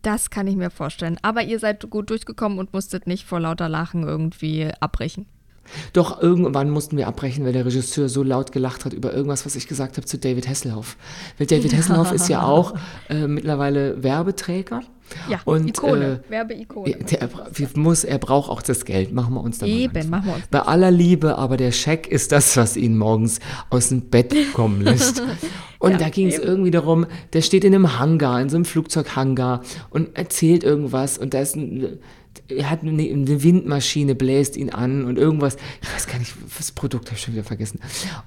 Das 0.02 0.30
kann 0.30 0.48
ich 0.48 0.56
mir 0.56 0.70
vorstellen. 0.70 1.18
Aber 1.22 1.44
ihr 1.44 1.60
seid 1.60 1.90
gut 1.90 2.10
durchgekommen 2.10 2.60
und 2.60 2.74
musstet 2.74 3.08
nicht 3.08 3.26
vor 3.26 3.40
lauter 3.40 3.70
Lachen 3.70 4.04
irgendwie 4.04 4.72
abbrechen. 4.80 5.26
Doch 5.94 6.22
irgendwann 6.22 6.70
mussten 6.70 6.98
wir 6.98 7.08
abbrechen, 7.08 7.46
weil 7.46 7.54
der 7.54 7.66
Regisseur 7.66 8.10
so 8.10 8.24
laut 8.24 8.52
gelacht 8.52 8.84
hat 8.84 8.94
über 8.94 9.14
irgendwas, 9.14 9.46
was 9.46 9.56
ich 9.56 9.68
gesagt 9.68 9.98
habe 9.98 10.08
zu 10.08 10.18
David 10.18 10.48
Hasselhoff. 10.48 10.98
Weil 11.38 11.48
David 11.48 11.74
Hasselhoff 11.78 12.12
ist 12.12 12.30
ja 12.30 12.44
auch 12.44 12.76
äh, 13.10 13.28
mittlerweile 13.28 14.02
Werbeträger. 14.04 14.82
Ja, 15.30 15.40
und, 15.46 15.68
Ikone, 15.68 16.22
Äh, 16.28 16.32
Werbeikone. 16.32 16.96
der, 16.96 17.30
wir 17.54 17.68
muss, 17.76 18.04
er 18.04 18.18
braucht 18.18 18.50
auch 18.50 18.62
das 18.62 18.86
Geld, 18.86 19.14
machen 19.14 19.34
wir 19.34 19.42
uns 19.42 19.60
da 19.60 19.66
mal 19.68 19.72
Eben, 19.74 20.10
machen 20.10 20.26
wir 20.28 20.36
uns 20.36 20.48
Bei 20.50 20.62
aller 20.62 20.92
Liebe, 20.92 21.38
aber 21.38 21.58
der 21.58 21.72
Scheck 21.72 22.08
ist 22.08 22.32
das, 22.32 22.58
was 22.58 22.78
ihn 22.78 22.98
morgens 22.98 23.40
aus 23.70 23.90
dem 23.90 24.02
Bett 24.02 24.34
kommen 24.54 24.82
lässt. 24.82 25.22
Und 25.80 25.94
Ja, 25.94 25.98
da 25.98 26.10
ging 26.10 26.28
es 26.28 26.38
irgendwie 26.38 26.70
darum, 26.70 27.08
der 27.34 27.42
steht 27.42 27.64
in 27.64 27.74
einem 27.74 27.98
Hangar, 27.98 28.40
in 28.40 28.50
so 28.50 28.56
einem 28.56 28.66
Flugzeughangar 28.66 29.62
und 29.90 30.16
erzählt 30.16 30.64
irgendwas 30.64 31.18
und 31.18 31.34
da 31.34 31.40
ist 31.40 31.56
ein, 31.56 31.98
er 32.48 32.70
hat 32.70 32.84
eine, 32.84 33.02
eine 33.02 33.44
Windmaschine, 33.44 34.14
bläst 34.14 34.58
ihn 34.58 34.70
an 34.70 35.06
und 35.06 35.18
irgendwas, 35.18 35.58
ich 35.82 35.92
weiß 35.92 36.06
gar 36.06 36.20
nicht, 36.20 36.36
was 36.56 36.72
Produkt 36.72 37.08
habe 37.08 37.16
ich 37.18 37.24
schon 37.24 37.34
wieder 37.34 37.44
vergessen. 37.44 37.80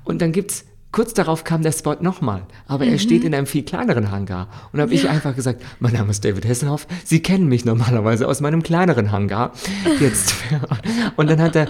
Und 0.02 0.20
dann 0.20 0.32
gibt's 0.32 0.64
Kurz 0.94 1.12
darauf 1.12 1.42
kam 1.42 1.62
der 1.62 1.72
Spot 1.72 1.96
nochmal, 1.98 2.42
aber 2.68 2.84
er 2.84 3.00
steht 3.00 3.24
in 3.24 3.34
einem 3.34 3.48
viel 3.48 3.64
kleineren 3.64 4.12
Hangar. 4.12 4.46
Und 4.72 4.80
habe 4.80 4.94
ich 4.94 5.08
einfach 5.08 5.34
gesagt, 5.34 5.60
mein 5.80 5.92
Name 5.92 6.12
ist 6.12 6.24
David 6.24 6.46
Hasselhoff, 6.46 6.86
Sie 7.04 7.20
kennen 7.20 7.48
mich 7.48 7.64
normalerweise 7.64 8.28
aus 8.28 8.40
meinem 8.40 8.62
kleineren 8.62 9.10
Hangar. 9.10 9.50
Jetzt. 9.98 10.36
Und 11.16 11.28
dann 11.28 11.42
hat 11.42 11.56
er, 11.56 11.66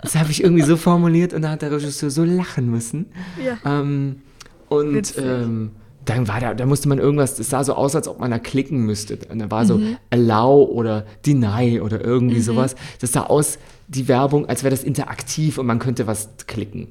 das 0.00 0.14
habe 0.14 0.30
ich 0.30 0.44
irgendwie 0.44 0.62
so 0.62 0.76
formuliert 0.76 1.32
und 1.34 1.42
dann 1.42 1.50
hat 1.50 1.62
der 1.62 1.72
Regisseur 1.72 2.10
so 2.10 2.22
lachen 2.22 2.70
müssen. 2.70 3.06
Ja. 3.44 3.58
Ähm, 3.64 4.22
und 4.68 5.14
ähm, 5.18 5.72
dann 6.04 6.28
war 6.28 6.38
da, 6.38 6.54
da 6.54 6.64
musste 6.64 6.88
man 6.88 6.98
irgendwas, 6.98 7.36
es 7.40 7.50
sah 7.50 7.64
so 7.64 7.74
aus, 7.74 7.96
als 7.96 8.06
ob 8.06 8.20
man 8.20 8.30
da 8.30 8.38
klicken 8.38 8.86
müsste. 8.86 9.18
Und 9.28 9.40
da 9.40 9.50
war 9.50 9.66
so 9.66 9.80
Allow 10.10 10.70
oder 10.70 11.04
Deny 11.26 11.80
oder 11.80 12.04
irgendwie 12.04 12.40
sowas. 12.40 12.76
Das 13.00 13.10
sah 13.10 13.24
aus, 13.24 13.58
die 13.88 14.06
Werbung, 14.06 14.46
als 14.46 14.62
wäre 14.62 14.70
das 14.70 14.84
interaktiv 14.84 15.58
und 15.58 15.66
man 15.66 15.78
könnte 15.78 16.06
was 16.06 16.28
klicken. 16.46 16.88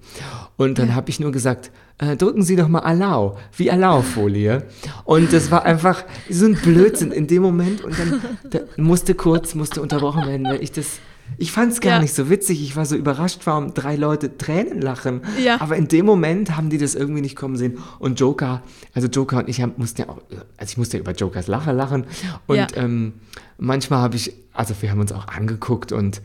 Und 0.57 0.79
dann 0.79 0.95
habe 0.95 1.09
ich 1.11 1.19
nur 1.19 1.31
gesagt, 1.31 1.71
äh, 1.99 2.15
drücken 2.15 2.41
Sie 2.43 2.55
doch 2.55 2.67
mal 2.67 2.79
Allow, 2.79 3.37
wie 3.55 3.69
Allow-Folie. 3.71 4.63
Und 5.05 5.31
das 5.31 5.51
war 5.51 5.63
einfach 5.63 6.03
so 6.29 6.45
ein 6.47 6.55
Blödsinn 6.55 7.11
in 7.11 7.27
dem 7.27 7.43
Moment. 7.43 7.83
Und 7.83 7.97
dann 7.99 8.21
da 8.49 8.59
musste 8.77 9.13
kurz, 9.13 9.53
musste 9.53 9.81
unterbrochen 9.81 10.25
werden, 10.27 10.45
weil 10.45 10.61
ich 10.63 10.71
das, 10.71 10.99
ich 11.37 11.51
fand 11.51 11.71
es 11.71 11.81
gar 11.81 11.93
Ja. 11.93 11.99
nicht 11.99 12.13
so 12.15 12.29
witzig. 12.29 12.61
Ich 12.63 12.75
war 12.75 12.85
so 12.85 12.95
überrascht, 12.95 13.41
warum 13.45 13.73
drei 13.73 13.95
Leute 13.95 14.37
Tränen 14.37 14.81
lachen. 14.81 15.21
Ja. 15.43 15.61
Aber 15.61 15.75
in 15.77 15.87
dem 15.87 16.05
Moment 16.05 16.55
haben 16.57 16.69
die 16.69 16.77
das 16.77 16.95
irgendwie 16.95 17.21
nicht 17.21 17.35
kommen 17.35 17.55
sehen. 17.57 17.77
Und 17.99 18.19
Joker, 18.19 18.63
also 18.93 19.07
Joker 19.07 19.37
und 19.39 19.49
ich 19.49 19.61
haben, 19.61 19.73
mussten 19.77 20.01
ja 20.01 20.09
auch, 20.09 20.21
also 20.57 20.71
ich 20.71 20.77
musste 20.77 20.97
ja 20.97 21.01
über 21.01 21.11
Jokers 21.11 21.47
Lache 21.47 21.71
lachen. 21.73 22.05
Und 22.47 22.55
Ja. 22.57 22.67
ähm, 22.75 23.13
manchmal 23.57 23.99
habe 23.99 24.15
ich, 24.15 24.33
also 24.53 24.73
wir 24.81 24.89
haben 24.89 24.99
uns 25.01 25.11
auch 25.11 25.27
angeguckt 25.27 25.91
und 25.91 26.21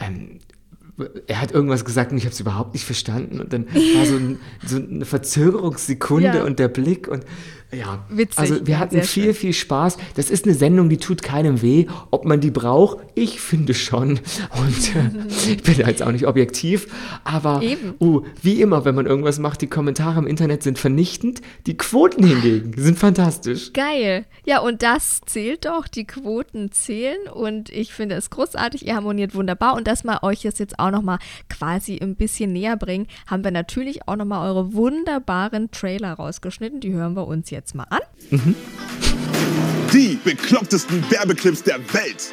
ähm, 0.00 0.40
er 1.26 1.40
hat 1.40 1.50
irgendwas 1.52 1.86
gesagt 1.86 2.12
und 2.12 2.18
ich 2.18 2.24
habe 2.24 2.34
es 2.34 2.40
überhaupt 2.40 2.74
nicht 2.74 2.84
verstanden. 2.84 3.40
Und 3.40 3.54
dann 3.54 3.66
war 3.94 4.04
so, 4.04 4.16
ein, 4.16 4.38
so 4.66 4.76
eine 4.76 5.06
Verzögerungssekunde 5.06 6.44
und 6.44 6.58
der 6.58 6.68
Blick 6.68 7.08
und 7.08 7.24
ja, 7.72 8.04
Witzig, 8.08 8.38
also 8.38 8.66
wir 8.66 8.74
ja, 8.74 8.80
hatten 8.80 9.02
viel, 9.02 9.24
schön. 9.24 9.34
viel 9.34 9.52
Spaß. 9.52 9.96
Das 10.16 10.28
ist 10.30 10.44
eine 10.44 10.54
Sendung, 10.54 10.88
die 10.88 10.96
tut 10.96 11.22
keinem 11.22 11.62
weh. 11.62 11.86
Ob 12.10 12.24
man 12.24 12.40
die 12.40 12.50
braucht, 12.50 12.98
ich 13.14 13.40
finde 13.40 13.74
schon. 13.74 14.10
Und 14.10 14.96
äh, 14.96 15.10
ich 15.52 15.62
bin 15.62 15.78
da 15.78 15.88
jetzt 15.88 16.02
auch 16.02 16.10
nicht 16.10 16.26
objektiv, 16.26 16.88
aber 17.22 17.62
uh, 18.00 18.22
wie 18.42 18.60
immer, 18.60 18.84
wenn 18.84 18.94
man 18.94 19.06
irgendwas 19.06 19.38
macht, 19.38 19.60
die 19.60 19.68
Kommentare 19.68 20.18
im 20.18 20.26
Internet 20.26 20.62
sind 20.64 20.78
vernichtend, 20.78 21.42
die 21.66 21.76
Quoten 21.76 22.24
hingegen 22.26 22.72
sind 22.76 22.98
fantastisch. 22.98 23.72
Geil. 23.72 24.24
Ja, 24.44 24.60
und 24.60 24.82
das 24.82 25.20
zählt 25.26 25.66
doch. 25.66 25.86
Die 25.86 26.06
Quoten 26.06 26.72
zählen. 26.72 27.28
Und 27.32 27.70
ich 27.70 27.92
finde 27.92 28.16
es 28.16 28.30
großartig. 28.30 28.86
Ihr 28.86 28.96
harmoniert 28.96 29.34
wunderbar. 29.34 29.76
Und 29.76 29.86
dass 29.86 30.02
wir 30.02 30.22
euch 30.22 30.42
das 30.42 30.58
jetzt 30.58 30.78
auch 30.78 30.90
nochmal 30.90 31.18
quasi 31.48 31.98
ein 32.00 32.16
bisschen 32.16 32.52
näher 32.52 32.76
bringen, 32.76 33.06
haben 33.26 33.44
wir 33.44 33.50
natürlich 33.50 34.08
auch 34.08 34.16
nochmal 34.16 34.48
eure 34.48 34.72
wunderbaren 34.72 35.70
Trailer 35.70 36.14
rausgeschnitten. 36.14 36.80
Die 36.80 36.92
hören 36.92 37.14
wir 37.14 37.26
uns 37.26 37.50
jetzt 37.50 37.59
mal 37.74 37.86
an. 37.90 38.00
Die 39.92 40.18
beklopptesten 40.22 41.02
Werbeclips 41.10 41.62
der 41.62 41.78
Welt. 41.92 42.32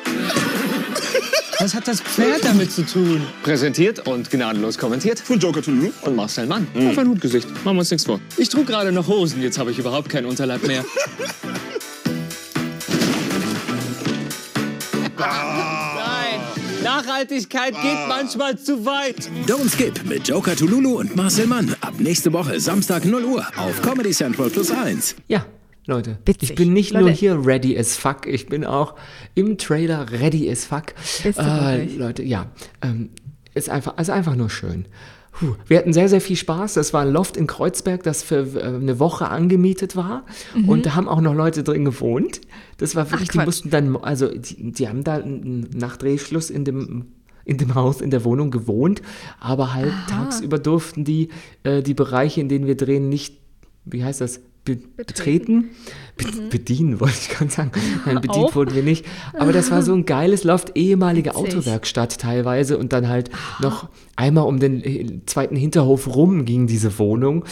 Was 1.59 1.73
hat 1.73 1.87
das 1.87 2.01
Pferd 2.01 2.43
damit 2.45 2.71
zu 2.71 2.85
tun? 2.85 3.21
Präsentiert 3.41 4.05
und 4.07 4.29
gnadenlos 4.29 4.77
kommentiert 4.77 5.19
Von 5.19 5.39
Joker 5.39 5.61
to 5.63 5.71
Lulu. 5.71 5.91
und 6.03 6.15
Marcel 6.15 6.45
Mann. 6.45 6.67
Auf 6.75 6.97
ein 6.97 7.07
Hutgesicht. 7.09 7.49
Machen 7.65 7.77
wir 7.77 7.79
uns 7.79 7.89
nichts 7.89 8.05
vor. 8.05 8.19
Ich 8.37 8.49
trug 8.49 8.67
gerade 8.67 8.91
noch 8.91 9.07
Hosen, 9.07 9.41
jetzt 9.41 9.57
habe 9.57 9.71
ich 9.71 9.79
überhaupt 9.79 10.09
keinen 10.09 10.27
Unterleib 10.27 10.65
mehr. 10.67 10.85
Nachhaltigkeit 17.17 17.73
geht 17.73 18.07
manchmal 18.07 18.59
zu 18.59 18.85
weit. 18.85 19.27
Don't 19.47 19.71
Skip 19.71 20.05
mit 20.05 20.27
Joker 20.27 20.55
Tululu 20.55 20.99
und 20.99 21.15
Marcel 21.15 21.47
Mann. 21.47 21.75
Ab 21.81 21.95
nächste 21.97 22.31
Woche 22.31 22.59
Samstag 22.59 23.05
0 23.05 23.23
Uhr 23.25 23.47
auf 23.57 23.81
Comedy 23.81 24.11
Central 24.11 24.51
Plus 24.51 24.69
1. 24.69 25.15
Ja, 25.27 25.43
Leute, 25.87 26.19
Witzig. 26.25 26.51
ich 26.51 26.55
bin 26.55 26.73
nicht 26.73 26.93
nur 26.93 27.03
Leute. 27.03 27.13
hier 27.15 27.43
ready 27.43 27.75
as 27.75 27.97
fuck, 27.97 28.27
ich 28.27 28.45
bin 28.45 28.65
auch 28.65 28.93
im 29.33 29.57
Trailer 29.57 30.11
ready 30.11 30.47
as 30.51 30.65
fuck. 30.65 30.93
Äh? 31.23 31.85
Leute, 31.95 32.21
ja, 32.21 32.51
ähm, 32.83 33.09
ist 33.55 33.69
einfach, 33.69 33.97
also 33.97 34.11
einfach 34.11 34.35
nur 34.35 34.51
schön. 34.51 34.85
Puh, 35.39 35.55
wir 35.67 35.77
hatten 35.77 35.93
sehr, 35.93 36.09
sehr 36.09 36.21
viel 36.21 36.35
Spaß. 36.35 36.73
Das 36.75 36.93
war 36.93 37.01
ein 37.01 37.11
Loft 37.11 37.37
in 37.37 37.47
Kreuzberg, 37.47 38.03
das 38.03 38.23
für 38.23 38.55
äh, 38.55 38.63
eine 38.63 38.99
Woche 38.99 39.29
angemietet 39.29 39.95
war. 39.95 40.25
Und 40.65 40.85
da 40.85 40.95
haben 40.95 41.07
auch 41.07 41.21
noch 41.21 41.33
Leute 41.35 41.63
drin 41.63 41.85
gewohnt. 41.85 42.41
Das 42.77 42.95
war 42.95 43.11
wirklich, 43.11 43.29
die 43.29 43.37
Mhm. 43.37 43.41
Quatsch. 43.41 43.45
mussten 43.47 43.69
dann, 43.69 43.95
also 43.97 44.27
die, 44.29 44.71
die 44.71 44.87
haben 44.87 45.03
da 45.03 45.21
nach 45.25 45.97
Drehschluss 45.97 46.49
in 46.49 46.65
dem 46.65 47.05
in 47.45 47.57
dem 47.57 47.75
Haus, 47.75 48.01
in 48.01 48.09
der 48.11 48.25
Wohnung 48.25 48.51
gewohnt, 48.51 49.01
aber 49.39 49.73
halt 49.73 49.93
tagsüber 50.09 50.59
durften 50.59 51.05
die 51.05 51.29
äh, 51.63 51.81
die 51.81 51.93
Bereiche, 51.93 52.41
in 52.41 52.49
denen 52.49 52.67
wir 52.67 52.75
drehen, 52.75 53.07
nicht, 53.07 53.37
wie 53.85 54.03
heißt 54.03 54.19
das, 54.19 54.41
be 54.75 54.77
betreten? 54.97 55.69
Be 56.17 56.25
Bedienen, 56.49 56.99
wollte 56.99 57.15
ich 57.21 57.29
gerade 57.29 57.51
sagen. 57.51 57.71
Nein, 58.05 58.15
bedient 58.21 58.37
Mhm. 58.37 58.43
Auch? 58.43 58.55
wurden 58.55 58.75
wir 58.75 58.83
nicht. 58.83 59.05
Aber 59.33 59.53
das 59.53 59.71
war 59.71 59.81
so 59.81 59.93
ein 59.93 60.05
geiles 60.05 60.43
Loft, 60.43 60.71
ehemalige 60.75 61.31
Witzig. 61.31 61.55
Autowerkstatt 61.57 62.19
teilweise 62.19 62.77
und 62.77 62.93
dann 62.93 63.07
halt 63.07 63.29
noch 63.61 63.89
einmal 64.15 64.45
um 64.45 64.59
den 64.59 64.83
äh, 64.83 65.21
zweiten 65.25 65.55
Hinterhof 65.55 66.13
rum 66.15 66.45
ging 66.45 66.67
diese 66.67 66.97
Wohnung. 66.99 67.45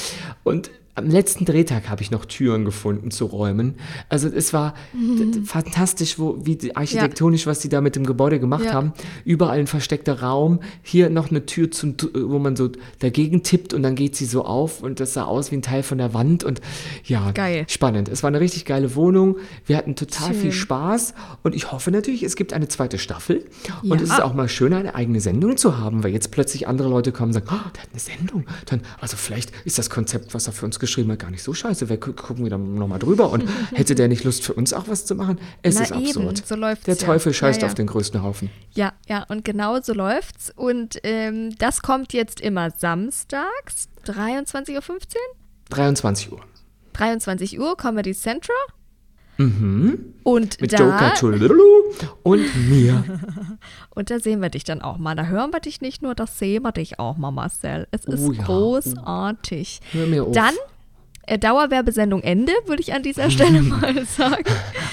Und 0.43 0.69
am 0.96 1.08
letzten 1.08 1.44
Drehtag 1.46 1.90
habe 1.90 2.02
ich 2.02 2.10
noch 2.10 2.24
Türen 2.26 2.64
gefunden 2.64 3.12
zu 3.12 3.26
räumen. 3.26 3.76
Also 4.08 4.30
es 4.30 4.54
war 4.54 4.74
Mhm. 4.94 5.46
fantastisch, 5.46 6.18
wo, 6.18 6.38
wie 6.46 6.56
die- 6.56 6.76
architektonisch, 6.76 7.46
was 7.48 7.62
sie 7.62 7.68
da 7.70 7.82
mit 7.82 7.96
dem 7.98 8.06
Gebäude 8.06 8.40
gemacht 8.40 8.66
Ja. 8.66 8.74
haben. 8.74 8.94
Überall 9.26 9.60
ein 9.60 9.68
versteckter 9.68 10.22
Raum. 10.22 10.62
Hier 10.82 11.10
noch 11.10 11.30
eine 11.30 11.46
Tür, 11.46 11.70
zum, 11.70 11.96
wo 12.14 12.40
man 12.40 12.56
so 12.56 12.70
dagegen 13.00 13.44
tippt 13.44 13.74
und 13.74 13.84
dann 13.84 13.96
geht 13.96 14.16
sie 14.16 14.26
so 14.26 14.46
auf 14.46 14.82
und 14.84 15.00
das 15.02 15.14
sah 15.14 15.26
aus 15.26 15.52
wie 15.52 15.56
ein 15.58 15.62
Teil 15.62 15.84
von 15.84 15.98
der 15.98 16.14
Wand. 16.14 16.44
Und 16.46 16.62
ja, 17.04 17.32
Geil. 17.32 17.66
spannend. 17.70 18.08
Es 18.08 18.24
war 18.24 18.30
eine 18.30 18.40
richtig 18.40 18.64
geile 18.66 18.96
Wohnung. 18.96 19.38
Wir 19.66 19.76
hatten 19.78 19.96
total 19.96 20.34
viel 20.34 20.52
Schön. 20.54 20.62
Spaß 20.62 21.14
und 21.44 21.54
ich 21.56 21.72
hoffe 21.74 21.92
natürlich, 21.92 22.24
es 22.24 22.36
gibt 22.38 22.54
eine 22.54 22.70
zweite 22.70 22.98
Staffel. 23.00 23.44
Und 23.84 23.90
Ja. 23.90 23.96
es 23.98 24.04
ist 24.12 24.22
auch 24.22 24.34
mal 24.34 24.48
schön, 24.48 24.74
eine 24.74 24.96
eigene 24.96 25.20
Sendung 25.20 25.58
zu 25.58 25.78
haben, 25.78 26.04
weil 26.06 26.12
jetzt 26.14 26.32
plötzlich 26.32 26.68
andere 26.70 26.88
Leute 26.88 27.12
kommen 27.12 27.30
und 27.30 27.34
sagen, 27.34 27.48
oh, 27.50 27.70
der 27.76 27.84
hat 27.84 27.90
eine 27.92 28.00
Sendung. 28.00 28.46
Dann, 28.68 28.82
also 29.02 29.18
vielleicht 29.18 29.52
ist 29.66 29.78
das 29.78 29.90
Konzept, 29.90 30.34
was 30.34 30.48
er 30.48 30.54
für 30.54 30.66
uns 30.66 30.80
geschrieben 30.86 31.12
hat, 31.12 31.19
gar 31.19 31.32
nicht 31.32 31.43
so 31.43 31.54
scheiße. 31.54 31.89
Wir 31.89 32.00
gucken 32.00 32.45
wieder 32.45 32.58
nochmal 32.58 33.00
drüber. 33.00 33.32
Und 33.32 33.43
hätte 33.74 33.95
der 33.95 34.08
nicht 34.08 34.24
Lust 34.24 34.43
für 34.43 34.54
uns 34.54 34.74
auch 34.74 34.88
was 34.88 35.06
zu 35.06 35.15
machen? 35.15 35.39
Es 35.62 35.76
Na 35.76 35.82
ist 35.84 35.91
absurd. 35.91 36.38
Eben, 36.39 36.48
so 36.48 36.56
läuft's 36.56 36.86
der 36.86 36.95
ja. 36.95 37.06
Teufel 37.06 37.34
scheißt 37.34 37.62
Ja, 37.62 37.67
ja. 37.67 37.71
auf 37.71 37.76
den 37.76 37.88
größten 37.88 38.21
Haufen. 38.24 38.50
Ja, 38.74 38.93
ja, 39.08 39.24
und 39.24 39.43
genau 39.45 39.80
so 39.82 39.93
läuft's. 39.93 40.52
Und 40.56 41.00
ähm, 41.04 41.56
das 41.58 41.82
kommt 41.82 42.13
jetzt 42.13 42.39
immer 42.39 42.71
samstags, 42.71 43.89
23.15 44.06 44.76
Uhr? 44.76 44.82
23 45.69 46.32
Uhr. 46.32 46.41
23 46.93 47.60
Uhr, 47.60 47.76
Comedy 47.76 48.13
Central. 48.13 48.56
Und 49.38 50.62
Mit 50.62 50.71
da, 50.71 50.78
Joker 50.78 51.13
Tululu 51.15 51.91
und 52.24 52.69
mir. 52.69 53.04
und 53.89 54.10
da 54.10 54.19
sehen 54.19 54.41
wir 54.41 54.50
dich 54.50 54.63
dann 54.63 54.82
auch 54.82 54.98
mal. 54.98 55.13
Da 55.15 55.26
hören 55.26 55.52
wir 55.52 55.60
dich 55.60 55.82
nicht 55.82 56.02
nur, 56.02 56.15
das 56.15 56.39
sehen 56.39 56.63
wir 56.63 56.71
dich 56.71 57.00
auch 57.00 57.17
mal, 57.17 57.32
Marcel. 57.32 57.86
Es 57.91 58.06
ist 58.06 58.21
Oh 58.21 58.32
ja. 58.32 58.43
großartig. 58.43 59.82
Hör 59.91 60.08
mir 60.08 60.24
auf. 60.24 60.32
Dann 60.34 60.54
Dauerwerbesendung 61.40 62.22
Ende, 62.22 62.54
würde 62.66 62.82
ich 62.82 62.94
an 62.94 63.04
dieser 63.04 63.30
Stelle 63.30 63.62
mal 63.62 64.06
sagen. 64.06 64.44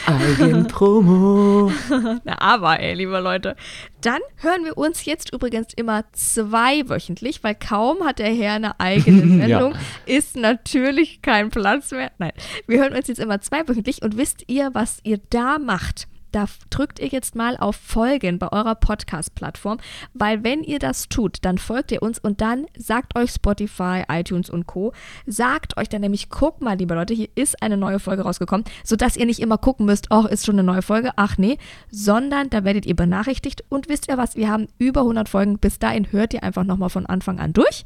Eigenpromo. 0.07 1.71
Na, 2.25 2.41
aber, 2.41 2.81
ey, 2.81 2.95
liebe 2.95 3.19
Leute. 3.21 3.57
Dann 4.01 4.21
hören 4.37 4.65
wir 4.65 4.77
uns 4.77 5.05
jetzt 5.05 5.33
übrigens 5.33 5.69
immer 5.75 6.05
zweiwöchentlich, 6.13 7.45
weil 7.45 7.55
kaum 7.55 8.05
hat 8.05 8.19
der 8.19 8.35
Herr 8.35 8.55
eine 8.55 8.81
eigene 8.81 9.47
Ja. 9.49 9.59
Sendung, 9.61 9.75
ist 10.07 10.37
natürlich 10.37 11.23
kein 11.23 11.51
Platz 11.51 11.91
mehr. 11.93 12.11
Nein, 12.19 12.33
wir 12.67 12.81
hören 12.81 12.95
uns 12.95 13.09
jetzt 13.09 13.21
immer 13.21 13.41
zweiwöchentlich 13.41 14.03
und 14.03 14.17
wisst 14.17 14.45
ihr, 14.49 14.71
was 14.73 14.99
ihr 15.05 15.21
da 15.31 15.59
macht? 15.59 16.09
Da 16.33 16.47
drückt 16.71 16.99
ihr 16.99 17.09
jetzt 17.09 17.37
mal 17.37 17.59
auf 17.59 17.77
Folgen 17.77 18.39
bei 18.39 18.51
eurer 18.51 18.75
Podcast-Plattform, 18.75 19.79
weil 20.15 20.43
wenn 20.43 20.63
ihr 20.65 20.79
das 20.79 21.09
tut, 21.11 21.39
dann 21.43 21.59
folgt 21.59 21.93
ihr 21.93 22.03
uns 22.03 22.19
und 22.19 22.41
dann 22.41 22.67
sagt 22.77 23.17
euch 23.19 23.31
Spotify, 23.31 24.05
iTunes 24.09 24.49
und 24.49 24.67
Co. 24.67 24.93
Sagt 25.27 25.77
euch 25.77 25.91
dann 25.91 26.01
nämlich, 26.01 26.31
guck 26.31 26.63
mal, 26.63 26.77
liebe 26.77 26.95
Leute, 26.95 27.13
hier 27.13 27.29
ist 27.35 27.63
eine 27.63 27.77
neue 27.77 27.99
Folge 27.99 28.23
rausgekommen, 28.23 28.65
sodass 28.83 29.17
ihr 29.17 29.27
nicht 29.27 29.41
immer 29.41 29.59
gucken 29.59 29.85
müsst, 29.85 30.07
oh, 30.11 30.27
ist 30.27 30.47
schon 30.47 30.55
eine 30.55 30.65
neue 30.65 30.83
Folge, 30.83 31.13
ach 31.17 31.37
nee, 31.37 31.59
sondern 31.91 32.49
da 32.49 32.65
werdet 32.65 32.87
ihr 32.87 32.97
benachrichtigt 32.97 33.65
und 33.69 33.91
wisst 33.91 34.09
ihr 34.09 34.17
was, 34.17 34.35
wir 34.35 34.49
haben 34.49 34.69
über 34.79 35.03
100 35.03 35.29
Folgen, 35.29 35.59
bis 35.59 35.79
dahin 35.79 36.11
hört 36.13 36.33
ihr 36.33 36.43
einfach 36.43 36.65
nochmal 36.65 36.91
von 36.91 37.05
Anfang 37.05 37.39
an 37.39 37.53
durch 37.53 37.85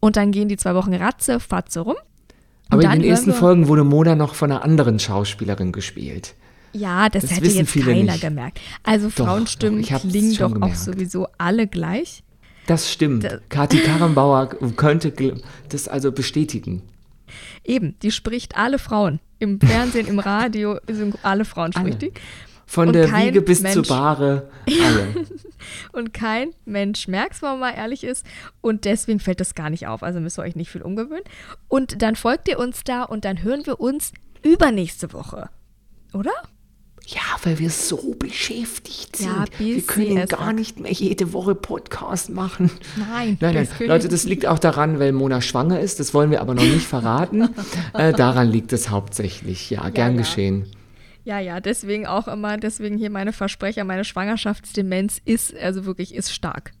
und 0.00 0.16
dann 0.16 0.32
gehen 0.32 0.48
die 0.48 0.56
zwei 0.56 0.74
Wochen 0.74 0.94
ratze, 0.94 1.38
fatze 1.38 1.80
rum. 1.80 1.94
Und 1.94 2.84
Aber 2.84 2.94
in 2.94 3.02
den 3.02 3.10
ersten 3.10 3.32
Folgen 3.32 3.68
wurde 3.68 3.84
Mona 3.84 4.16
noch 4.16 4.34
von 4.34 4.50
einer 4.50 4.64
anderen 4.64 4.98
Schauspielerin 4.98 5.70
gespielt. 5.70 6.34
Ja, 6.72 7.08
das, 7.08 7.22
Das 7.22 7.32
hätte 7.36 7.48
jetzt 7.48 7.72
keiner 7.74 8.12
nicht. 8.12 8.20
gemerkt. 8.20 8.60
Also 8.82 9.08
Doch, 9.08 9.26
Frauenstimmen 9.26 9.82
doch, 9.82 10.00
klingen 10.00 10.34
doch 10.36 10.50
auch 10.50 10.54
gemerkt. 10.54 10.78
sowieso 10.78 11.28
alle 11.38 11.66
gleich. 11.66 12.22
Das 12.66 12.90
stimmt. 12.92 13.24
Da- 13.24 13.38
Kathi 13.48 13.78
Karrenbauer 13.84 14.48
könnte 14.76 15.12
das 15.68 15.88
also 15.88 16.12
bestätigen. 16.12 16.82
Eben, 17.64 17.96
die 18.02 18.10
spricht 18.10 18.56
alle 18.56 18.78
Frauen. 18.78 19.20
Im 19.38 19.60
Fernsehen, 19.60 20.06
im 20.06 20.18
Radio, 20.18 20.78
sind 20.88 21.16
alle 21.22 21.44
Frauen 21.44 21.72
Alle. 21.74 21.92
spricht 21.92 22.02
die. 22.02 22.12
Von 22.66 22.88
Und 22.88 22.94
der 22.94 23.12
Wiege 23.12 23.42
bis 23.42 23.60
Mensch- 23.60 23.74
zur 23.74 23.82
Bahre, 23.86 24.48
alle. 24.66 25.26
Und 25.92 26.14
kein 26.14 26.52
Mensch 26.64 27.06
merkt 27.08 27.34
es, 27.34 27.42
wenn 27.42 27.50
man 27.50 27.60
mal 27.60 27.70
ehrlich 27.74 28.02
ist. 28.04 28.24
Und 28.62 28.84
deswegen 28.86 29.20
fällt 29.20 29.40
das 29.40 29.54
gar 29.54 29.68
nicht 29.68 29.86
auf. 29.88 30.02
Also 30.02 30.20
müsst 30.20 30.38
ihr 30.38 30.42
euch 30.42 30.56
nicht 30.56 30.70
viel 30.70 30.80
umgewöhnen. 30.82 31.24
Und 31.68 32.00
dann 32.00 32.16
folgt 32.16 32.48
ihr 32.48 32.58
uns 32.58 32.82
da 32.84 33.02
und 33.02 33.24
dann 33.26 33.42
hören 33.42 33.66
wir 33.66 33.78
uns 33.80 34.12
übernächste 34.42 35.12
Woche. 35.12 35.50
Oder? 36.14 36.32
Ja, 37.06 37.20
weil 37.42 37.58
wir 37.58 37.68
so 37.70 38.14
beschäftigt 38.18 39.16
sind. 39.16 39.26
Ja, 39.28 39.44
wir 39.58 39.82
können 39.82 40.26
gar 40.28 40.52
nicht 40.52 40.78
mehr 40.78 40.92
jede 40.92 41.32
Woche 41.32 41.54
Podcast 41.54 42.30
machen. 42.30 42.70
Nein, 42.96 43.36
Nein, 43.40 43.54
nein. 43.54 43.68
das 43.78 43.80
Leute, 43.88 44.08
das 44.08 44.24
liegt 44.24 44.46
auch 44.46 44.58
daran, 44.60 44.98
weil 45.00 45.12
Mona 45.12 45.40
schwanger 45.40 45.80
ist. 45.80 45.98
Das 46.00 46.14
wollen 46.14 46.30
wir 46.30 46.40
aber 46.40 46.54
noch 46.54 46.62
nicht 46.62 46.86
verraten. 46.86 47.48
äh, 47.94 48.12
daran 48.12 48.48
liegt 48.50 48.72
es 48.72 48.90
hauptsächlich. 48.90 49.68
Ja, 49.70 49.88
gern 49.90 50.12
ja. 50.14 50.18
geschehen. 50.18 50.66
Ja, 51.24 51.38
ja, 51.38 51.60
deswegen 51.60 52.06
auch 52.06 52.26
immer, 52.28 52.56
deswegen 52.56 52.98
hier 52.98 53.10
meine 53.10 53.32
Versprecher, 53.32 53.84
meine 53.84 54.04
Schwangerschaftsdemenz 54.04 55.20
ist, 55.24 55.54
also 55.56 55.84
wirklich, 55.84 56.14
ist 56.14 56.32
stark. 56.32 56.72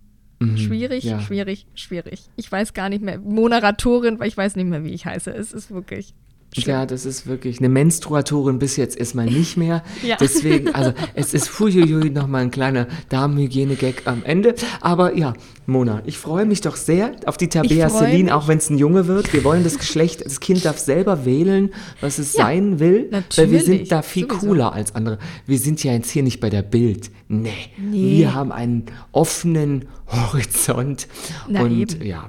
schwierig, 0.56 1.04
Mhm, 1.04 1.10
ja. 1.10 1.20
schwierig, 1.20 1.66
schwierig. 1.74 2.22
Ich 2.36 2.50
weiß 2.50 2.74
gar 2.74 2.88
nicht 2.88 3.02
mehr, 3.02 3.18
Moderatorin, 3.20 4.18
weil 4.18 4.26
ich 4.28 4.36
weiß 4.36 4.56
nicht 4.56 4.66
mehr, 4.66 4.82
wie 4.82 4.90
ich 4.90 5.06
heiße. 5.06 5.30
Es 5.32 5.52
ist 5.52 5.70
wirklich. 5.70 6.14
Ja, 6.54 6.84
das 6.86 7.06
ist 7.06 7.26
wirklich 7.26 7.58
eine 7.60 7.68
Menstruatorin 7.70 8.58
bis 8.58 8.76
jetzt 8.76 8.96
erstmal 8.98 9.26
nicht 9.26 9.56
mehr. 9.56 9.82
Ja. 10.02 10.16
Deswegen, 10.20 10.74
also 10.74 10.92
es 11.14 11.32
ist 11.32 11.58
huiuiui 11.60 12.10
nochmal 12.10 12.42
ein 12.42 12.50
kleiner 12.50 12.88
Damenhygiene-Gag 13.08 14.02
am 14.06 14.24
Ende. 14.24 14.54
Aber 14.80 15.16
ja, 15.16 15.32
Mona, 15.66 16.02
ich 16.06 16.18
freue 16.18 16.44
mich 16.44 16.60
doch 16.60 16.74
sehr 16.76 17.12
auf 17.26 17.36
die 17.36 17.48
Tabea 17.48 17.88
Celine, 17.88 18.34
auch 18.34 18.48
wenn 18.48 18.58
es 18.58 18.68
ein 18.68 18.78
Junge 18.78 19.06
wird. 19.06 19.32
Wir 19.32 19.44
wollen 19.44 19.62
das 19.64 19.78
Geschlecht, 19.78 20.24
das 20.26 20.40
Kind 20.40 20.64
darf 20.64 20.78
selber 20.78 21.24
wählen, 21.24 21.70
was 22.00 22.18
es 22.18 22.34
Ja, 22.34 22.44
sein 22.46 22.80
will. 22.80 23.08
Weil 23.10 23.10
wir 23.12 23.20
natürlich, 23.20 23.64
sind 23.64 23.92
da 23.92 24.02
viel 24.02 24.28
sowieso. 24.28 24.46
cooler 24.48 24.72
als 24.72 24.94
andere. 24.94 25.18
Wir 25.46 25.58
sind 25.58 25.82
ja 25.84 25.92
jetzt 25.92 26.10
hier 26.10 26.22
nicht 26.24 26.40
bei 26.40 26.50
der 26.50 26.62
Bild. 26.62 27.10
Nee. 27.28 27.50
Nee. 27.78 28.18
Wir 28.18 28.34
haben 28.34 28.50
einen 28.52 28.86
offenen 29.12 29.86
Horizont. 30.08 31.06
Na 31.48 31.62
und 31.62 31.78
eben. 31.80 32.04
ja, 32.04 32.28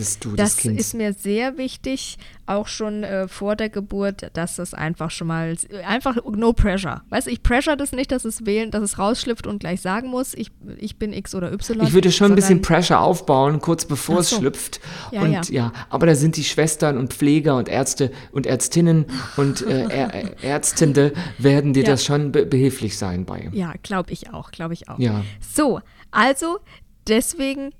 dass 0.00 0.18
du 0.18 0.30
Das 0.34 0.50
das 0.54 0.56
Kind 0.56 0.80
ist 0.80 0.94
mir 0.94 1.12
sehr 1.12 1.56
wichtig, 1.58 2.18
auch 2.46 2.66
schon 2.66 3.04
äh, 3.04 3.28
vor 3.28 3.54
der 3.54 3.68
Geburt, 3.68 4.30
dass 4.32 4.56
das 4.56 4.74
einfach 4.74 5.10
schon 5.12 5.28
mal, 5.28 5.54
einfach 5.86 6.16
no 6.24 6.52
pressure. 6.52 7.02
Weißt 7.10 7.28
du, 7.28 7.30
ich 7.30 7.42
pressure 7.44 7.76
das 7.76 7.92
nicht, 7.92 8.10
dass 8.10 8.24
es 8.24 8.44
wählen, 8.44 8.72
dass 8.72 8.82
es 8.82 8.98
rausschlüpft 8.98 9.46
und 9.46 9.60
gleich 9.60 9.80
sagen 9.80 10.08
muss, 10.08 10.34
ich, 10.34 10.50
ich 10.78 10.96
bin 10.98 11.12
X 11.12 11.34
oder 11.36 11.52
Y. 11.52 11.80
Ich 11.86 11.92
würde 11.92 12.10
schon 12.10 12.32
ein 12.32 12.34
bisschen 12.34 12.60
Pressure 12.60 13.00
aufbauen, 13.00 13.60
kurz 13.60 13.84
bevor 13.84 14.16
Ach 14.16 14.20
es 14.20 14.30
so. 14.30 14.38
schlüpft. 14.38 14.80
Ja, 15.12 15.22
und 15.22 15.32
ja. 15.32 15.42
ja. 15.50 15.72
aber 15.90 16.06
da 16.06 16.14
sind 16.16 16.36
die 16.36 16.44
Schwestern 16.44 16.98
und 16.98 17.12
Pfleger 17.14 17.56
und 17.56 17.68
Ärzte 17.68 18.10
und 18.32 18.46
Ärztinnen 18.46 19.06
und 19.36 19.62
äh, 19.62 19.86
Ä- 19.86 20.42
Ärztende 20.42 21.12
werden 21.38 21.72
dir 21.72 21.84
Ja. 21.84 21.90
das 21.90 22.04
schon 22.04 22.32
be 22.32 22.46
behilflich 22.46 22.98
sein 22.98 23.24
bei. 23.26 23.48
Ja, 23.52 23.74
glaube 23.84 24.10
ich 24.12 24.32
auch, 24.32 24.50
glaube 24.50 24.74
ich 24.74 24.88
auch. 24.88 24.98
Ja. 24.98 25.22
So, 25.54 25.80
also 26.10 26.58
deswegen 27.06 27.72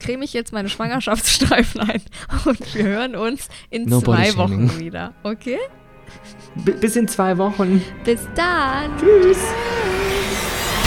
creme 0.00 0.22
ich 0.22 0.32
jetzt 0.32 0.52
meine 0.52 0.68
Schwangerschaftsstreifen 0.68 1.80
ein 1.80 2.02
und 2.44 2.74
wir 2.74 2.84
hören 2.84 3.16
uns 3.16 3.48
in 3.70 3.84
No 3.84 4.00
zwei 4.00 4.32
body 4.32 4.32
shaming. 4.32 4.68
Wochen 4.68 4.78
wieder. 4.78 5.14
Okay? 5.22 5.58
B 6.56 6.72
bis 6.72 6.96
in 6.96 7.08
zwei 7.08 7.36
Wochen. 7.38 7.82
Bis 8.04 8.20
dann. 8.34 8.96
Tschüss. 8.98 9.38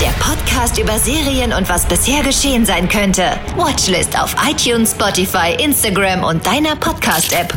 Der 0.01 0.11
Podcast 0.23 0.77
über 0.77 0.99
Serien 0.99 1.53
und 1.53 1.67
was 1.69 1.87
bisher 1.87 2.21
geschehen 2.23 2.65
sein 2.65 2.87
könnte. 2.87 3.31
Watchlist 3.55 4.17
auf 4.19 4.35
iTunes, 4.47 4.91
Spotify, 4.91 5.55
Instagram 5.59 6.23
und 6.23 6.45
deiner 6.45 6.75
Podcast-App. 6.75 7.53